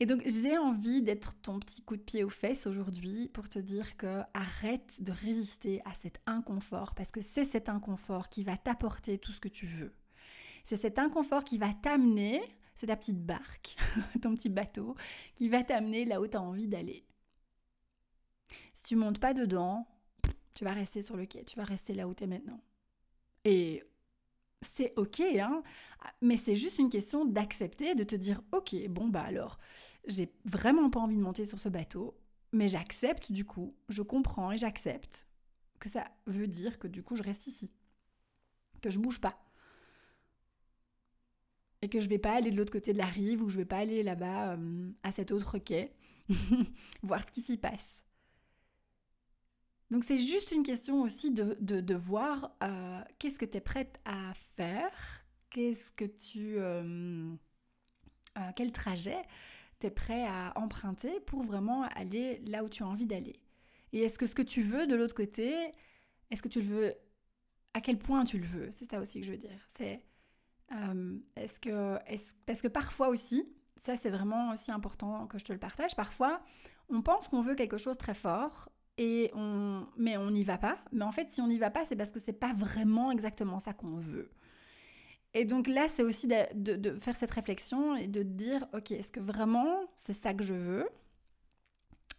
Et 0.00 0.06
donc 0.06 0.22
j'ai 0.26 0.56
envie 0.56 1.02
d'être 1.02 1.34
ton 1.42 1.58
petit 1.58 1.82
coup 1.82 1.96
de 1.96 2.02
pied 2.02 2.22
aux 2.22 2.28
fesses 2.28 2.68
aujourd'hui 2.68 3.28
pour 3.28 3.48
te 3.48 3.58
dire 3.58 3.96
que 3.96 4.22
arrête 4.32 5.02
de 5.02 5.10
résister 5.10 5.82
à 5.84 5.94
cet 5.94 6.20
inconfort 6.26 6.94
parce 6.94 7.10
que 7.10 7.20
c'est 7.20 7.44
cet 7.44 7.68
inconfort 7.68 8.28
qui 8.28 8.44
va 8.44 8.56
t'apporter 8.56 9.18
tout 9.18 9.32
ce 9.32 9.40
que 9.40 9.48
tu 9.48 9.66
veux. 9.66 9.92
C'est 10.62 10.76
cet 10.76 10.98
inconfort 10.98 11.42
qui 11.42 11.58
va 11.58 11.72
t'amener, 11.72 12.42
c'est 12.74 12.86
ta 12.86 12.96
petite 12.96 13.24
barque, 13.24 13.76
ton 14.22 14.34
petit 14.36 14.48
bateau, 14.48 14.94
qui 15.34 15.48
va 15.48 15.64
t'amener 15.64 16.04
là 16.04 16.20
où 16.20 16.28
tu 16.28 16.36
as 16.36 16.42
envie 16.42 16.68
d'aller. 16.68 17.04
Si 18.74 18.84
tu 18.84 18.96
montes 18.96 19.18
pas 19.18 19.34
dedans, 19.34 19.88
tu 20.58 20.64
vas 20.64 20.72
rester 20.72 21.02
sur 21.02 21.16
le 21.16 21.24
quai, 21.24 21.44
tu 21.44 21.56
vas 21.56 21.62
rester 21.62 21.94
là 21.94 22.08
où 22.08 22.14
tu 22.14 22.24
es 22.24 22.26
maintenant. 22.26 22.60
Et 23.44 23.84
c'est 24.60 24.92
ok, 24.96 25.20
hein, 25.20 25.62
mais 26.20 26.36
c'est 26.36 26.56
juste 26.56 26.80
une 26.80 26.88
question 26.88 27.24
d'accepter, 27.24 27.94
de 27.94 28.02
te 28.02 28.16
dire 28.16 28.42
ok, 28.50 28.74
bon 28.88 29.06
bah 29.06 29.22
alors, 29.22 29.60
j'ai 30.08 30.32
vraiment 30.44 30.90
pas 30.90 30.98
envie 30.98 31.16
de 31.16 31.22
monter 31.22 31.44
sur 31.44 31.60
ce 31.60 31.68
bateau, 31.68 32.18
mais 32.50 32.66
j'accepte 32.66 33.30
du 33.30 33.44
coup, 33.44 33.76
je 33.88 34.02
comprends 34.02 34.50
et 34.50 34.58
j'accepte 34.58 35.28
que 35.78 35.88
ça 35.88 36.08
veut 36.26 36.48
dire 36.48 36.80
que 36.80 36.88
du 36.88 37.04
coup 37.04 37.14
je 37.14 37.22
reste 37.22 37.46
ici, 37.46 37.70
que 38.82 38.90
je 38.90 38.98
bouge 38.98 39.20
pas. 39.20 39.38
Et 41.82 41.88
que 41.88 42.00
je 42.00 42.08
vais 42.08 42.18
pas 42.18 42.32
aller 42.32 42.50
de 42.50 42.56
l'autre 42.56 42.72
côté 42.72 42.92
de 42.92 42.98
la 42.98 43.06
rive 43.06 43.44
ou 43.44 43.48
je 43.48 43.58
vais 43.58 43.64
pas 43.64 43.78
aller 43.78 44.02
là-bas 44.02 44.54
euh, 44.54 44.90
à 45.04 45.12
cet 45.12 45.30
autre 45.30 45.58
quai, 45.58 45.94
voir 47.04 47.22
ce 47.24 47.30
qui 47.30 47.42
s'y 47.42 47.58
passe. 47.58 48.02
Donc 49.90 50.04
c'est 50.04 50.18
juste 50.18 50.52
une 50.52 50.62
question 50.62 51.00
aussi 51.02 51.30
de, 51.30 51.56
de, 51.60 51.94
voir 51.94 52.54
euh, 52.62 53.00
qu'est-ce 53.18 53.38
que 53.38 53.46
tu 53.46 53.56
es 53.56 53.60
prête 53.60 53.98
à 54.04 54.34
faire, 54.56 54.92
qu'est-ce 55.50 55.90
que 55.92 56.04
tu... 56.04 56.58
Euh, 56.58 57.32
euh, 58.36 58.40
quel 58.54 58.70
trajet 58.70 59.20
tu 59.80 59.86
es 59.86 59.90
prêt 59.90 60.26
à 60.26 60.52
emprunter 60.56 61.20
pour 61.20 61.42
vraiment 61.42 61.84
aller 61.94 62.40
là 62.46 62.64
où 62.64 62.68
tu 62.68 62.82
as 62.82 62.86
envie 62.86 63.06
d'aller? 63.06 63.40
Et 63.92 64.02
est-ce 64.02 64.18
que 64.18 64.26
ce 64.26 64.34
que 64.34 64.42
tu 64.42 64.60
veux 64.60 64.86
de 64.86 64.94
l'autre 64.94 65.14
côté, 65.14 65.54
est-ce 66.30 66.42
que 66.42 66.48
tu 66.48 66.60
le 66.60 66.66
veux... 66.66 66.94
À 67.72 67.80
quel 67.80 67.98
point 67.98 68.24
tu 68.24 68.38
le 68.38 68.46
veux? 68.46 68.70
C'est 68.72 68.90
ça 68.90 69.00
aussi 69.00 69.20
que 69.20 69.26
je 69.26 69.32
veux 69.32 69.38
dire. 69.38 69.66
C'est... 69.74 70.02
est-ce 71.36 71.58
que... 71.60 71.96
Est 72.06 72.36
parce 72.44 72.60
que 72.60 72.68
parfois 72.68 73.08
aussi, 73.08 73.48
ça 73.78 73.96
c'est 73.96 74.10
vraiment 74.10 74.52
aussi 74.52 74.70
important 74.70 75.26
que 75.28 75.38
je 75.38 75.44
te 75.46 75.52
le 75.52 75.58
partage, 75.58 75.96
parfois 75.96 76.42
on 76.90 77.00
pense 77.00 77.28
qu'on 77.28 77.40
veut 77.40 77.54
quelque 77.54 77.78
chose 77.78 77.96
très 77.96 78.14
fort 78.14 78.68
et 78.98 79.30
on, 79.34 79.86
mais 79.96 80.16
on 80.16 80.30
n'y 80.30 80.44
va 80.44 80.58
pas. 80.58 80.78
Mais 80.92 81.04
en 81.04 81.12
fait, 81.12 81.30
si 81.30 81.40
on 81.40 81.46
n'y 81.46 81.58
va 81.58 81.70
pas, 81.70 81.84
c'est 81.84 81.96
parce 81.96 82.12
que 82.12 82.20
c'est 82.20 82.32
pas 82.32 82.52
vraiment 82.52 83.10
exactement 83.12 83.60
ça 83.60 83.72
qu'on 83.72 83.96
veut. 83.96 84.30
Et 85.34 85.44
donc 85.44 85.68
là, 85.68 85.88
c'est 85.88 86.02
aussi 86.02 86.26
de, 86.26 86.96
faire 86.96 87.16
cette 87.16 87.30
réflexion 87.30 87.94
et 87.96 88.08
de 88.08 88.22
dire, 88.22 88.66
ok, 88.74 88.90
est-ce 88.92 89.12
que 89.12 89.20
vraiment 89.20 89.78
c'est 89.94 90.12
ça 90.12 90.34
que 90.34 90.42
je 90.42 90.54
veux? 90.54 90.88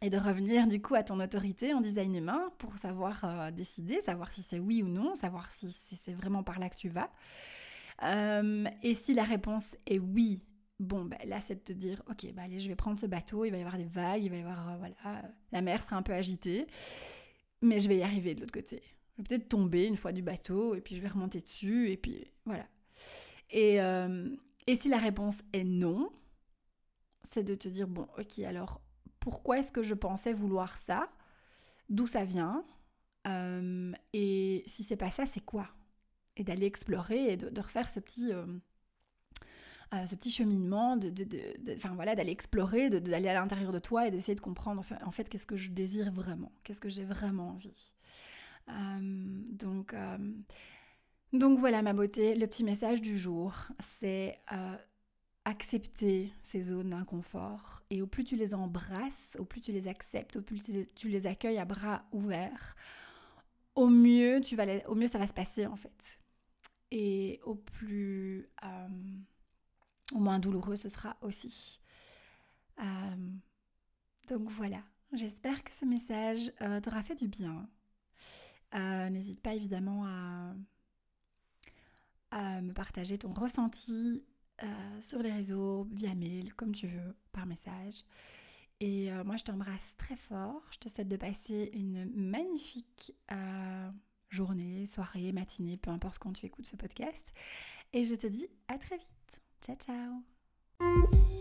Et 0.01 0.09
de 0.09 0.17
revenir 0.17 0.67
du 0.67 0.81
coup 0.81 0.95
à 0.95 1.03
ton 1.03 1.19
autorité 1.19 1.73
en 1.73 1.81
design 1.81 2.15
humain 2.15 2.53
pour 2.57 2.77
savoir 2.77 3.19
euh, 3.25 3.51
décider, 3.51 3.99
savoir 4.01 4.31
si 4.31 4.41
c'est 4.41 4.59
oui 4.59 4.81
ou 4.81 4.87
non, 4.87 5.13
savoir 5.15 5.51
si, 5.51 5.69
c'est 5.69 6.13
vraiment 6.13 6.43
par 6.43 6.59
là 6.59 6.69
que 6.69 6.77
tu 6.77 6.87
vas. 6.87 7.11
Euh, 8.03 8.65
et 8.81 8.93
si 8.93 9.13
la 9.13 9.23
réponse 9.23 9.75
est 9.87 9.99
oui, 9.99 10.41
Bon, 10.79 11.03
ben 11.03 11.19
là, 11.25 11.41
c'est 11.41 11.55
de 11.55 11.59
te 11.59 11.73
dire, 11.73 12.01
ok, 12.09 12.31
bah 12.33 12.43
allez, 12.43 12.59
je 12.59 12.69
vais 12.69 12.75
prendre 12.75 12.99
ce 12.99 13.05
bateau, 13.05 13.43
il 13.43 13.51
va 13.51 13.57
y 13.57 13.61
avoir 13.61 13.77
des 13.77 13.85
vagues, 13.85 14.23
il 14.23 14.29
va 14.29 14.37
y 14.37 14.41
avoir, 14.41 14.69
euh, 14.69 14.77
voilà, 14.77 15.23
la 15.51 15.61
mer 15.61 15.83
sera 15.83 15.97
un 15.97 16.01
peu 16.01 16.13
agitée, 16.13 16.67
mais 17.61 17.79
je 17.79 17.89
vais 17.89 17.97
y 17.97 18.03
arriver 18.03 18.33
de 18.33 18.41
l'autre 18.41 18.53
côté. 18.53 18.81
Je 19.17 19.21
vais 19.21 19.27
peut-être 19.27 19.49
tomber 19.49 19.87
une 19.87 19.97
fois 19.97 20.13
du 20.13 20.21
bateau, 20.21 20.75
et 20.75 20.81
puis 20.81 20.95
je 20.95 21.01
vais 21.01 21.09
remonter 21.09 21.41
dessus, 21.41 21.89
et 21.89 21.97
puis 21.97 22.25
voilà. 22.45 22.65
Et, 23.51 23.81
euh, 23.81 24.29
et 24.67 24.75
si 24.75 24.87
la 24.87 24.99
réponse 24.99 25.39
est 25.51 25.65
non, 25.65 26.11
c'est 27.23 27.43
de 27.43 27.55
te 27.55 27.67
dire, 27.67 27.87
bon, 27.87 28.07
ok, 28.17 28.39
alors, 28.39 28.81
pourquoi 29.19 29.59
est-ce 29.59 29.71
que 29.71 29.81
je 29.81 29.93
pensais 29.93 30.33
vouloir 30.33 30.77
ça? 30.77 31.09
D'où 31.89 32.07
ça 32.07 32.23
vient? 32.23 32.63
Euh, 33.27 33.91
Et 34.13 34.63
si 34.67 34.83
c'est 34.83 34.95
pas 34.95 35.11
ça, 35.11 35.25
c'est 35.25 35.43
quoi? 35.43 35.67
Et 36.37 36.43
d'aller 36.43 36.65
explorer 36.65 37.33
et 37.33 37.37
de, 37.37 37.61
refaire 37.61 37.89
ce 37.89 37.99
petit 37.99 38.31
ce 39.91 40.15
petit 40.15 40.31
cheminement, 40.31 40.97
de, 40.97 41.11
voilà, 41.93 42.15
d'aller 42.15 42.31
explorer, 42.31 42.89
d'aller 42.89 43.29
à 43.29 43.33
l'intérieur 43.33 43.71
de 43.71 43.79
toi 43.79 44.07
et 44.07 44.11
d'essayer 44.11 44.35
de 44.35 44.41
comprendre 44.41 44.83
en 45.03 45.11
fait 45.11 45.29
qu'est-ce 45.29 45.47
que 45.47 45.55
je 45.55 45.71
désire 45.71 46.11
vraiment, 46.11 46.51
qu'est-ce 46.63 46.79
que 46.79 46.89
j'ai 46.89 47.05
vraiment 47.05 47.49
envie. 47.49 47.93
Euh, 48.69 49.41
donc, 49.51 49.93
euh, 49.93 50.17
donc 51.33 51.57
voilà 51.57 51.81
ma 51.81 51.93
beauté, 51.93 52.35
le 52.35 52.47
petit 52.47 52.63
message 52.63 53.01
du 53.01 53.17
jour, 53.17 53.53
c'est 53.79 54.39
euh, 54.51 54.75
accepter 55.45 56.31
ces 56.43 56.63
zones 56.63 56.91
d'inconfort 56.91 57.81
et 57.89 58.01
au 58.01 58.07
plus 58.07 58.23
tu 58.23 58.35
les 58.35 58.53
embrasses, 58.53 59.35
au 59.39 59.45
plus 59.45 59.61
tu 59.61 59.71
les 59.71 59.87
acceptes, 59.87 60.37
au 60.37 60.41
plus 60.41 60.61
tu 60.95 61.09
les, 61.09 61.27
accueilles 61.27 61.59
à 61.59 61.65
bras 61.65 62.03
ouverts, 62.11 62.75
au 63.75 63.87
mieux, 63.87 64.41
tu 64.41 64.55
vas 64.55 64.65
au 64.87 64.95
mieux 64.95 65.07
ça 65.07 65.17
va 65.17 65.27
se 65.27 65.33
passer 65.33 65.65
en 65.65 65.75
fait. 65.75 66.19
Et 66.91 67.39
au 67.43 67.55
plus 67.55 68.49
au 70.13 70.19
moins 70.19 70.39
douloureux 70.39 70.75
ce 70.75 70.89
sera 70.89 71.17
aussi. 71.21 71.79
Euh, 72.79 73.31
donc 74.27 74.49
voilà, 74.49 74.81
j'espère 75.13 75.63
que 75.63 75.73
ce 75.73 75.85
message 75.85 76.51
euh, 76.61 76.79
t'aura 76.81 77.03
fait 77.03 77.15
du 77.15 77.27
bien. 77.27 77.67
Euh, 78.75 79.09
n'hésite 79.09 79.41
pas 79.41 79.55
évidemment 79.55 80.05
à, 80.05 80.53
à, 82.31 82.61
me 82.61 82.73
partager 82.73 83.17
ton 83.17 83.33
ressenti 83.33 84.23
sur 85.01 85.19
les 85.19 85.31
réseaux, 85.31 85.87
via 85.93 86.13
mail, 86.13 86.53
comme 86.53 86.73
tu 86.73 86.85
veux, 86.85 87.15
par 87.31 87.45
message. 87.45 88.03
Et 88.81 89.09
moi, 89.23 89.37
je 89.37 89.45
t'embrasse 89.45 89.95
très 89.95 90.17
fort. 90.17 90.61
Je 90.71 90.79
te 90.79 90.89
souhaite 90.89 91.07
de 91.07 91.15
passer 91.15 91.69
une 91.71 92.11
magnifique 92.13 93.13
journée, 94.27 94.85
soirée, 94.85 95.31
matinée, 95.31 95.77
peu 95.77 95.91
importe 95.91 96.19
quand 96.19 96.33
tu 96.33 96.45
écoutes 96.45 96.67
ce 96.67 96.75
podcast. 96.75 97.31
Et 97.93 98.03
je 98.03 98.15
te 98.15 98.27
dis 98.27 98.47
à 98.67 98.77
très 98.77 98.97
vite. 98.97 99.18
Ciao, 99.61 99.75
ciao 99.77 101.38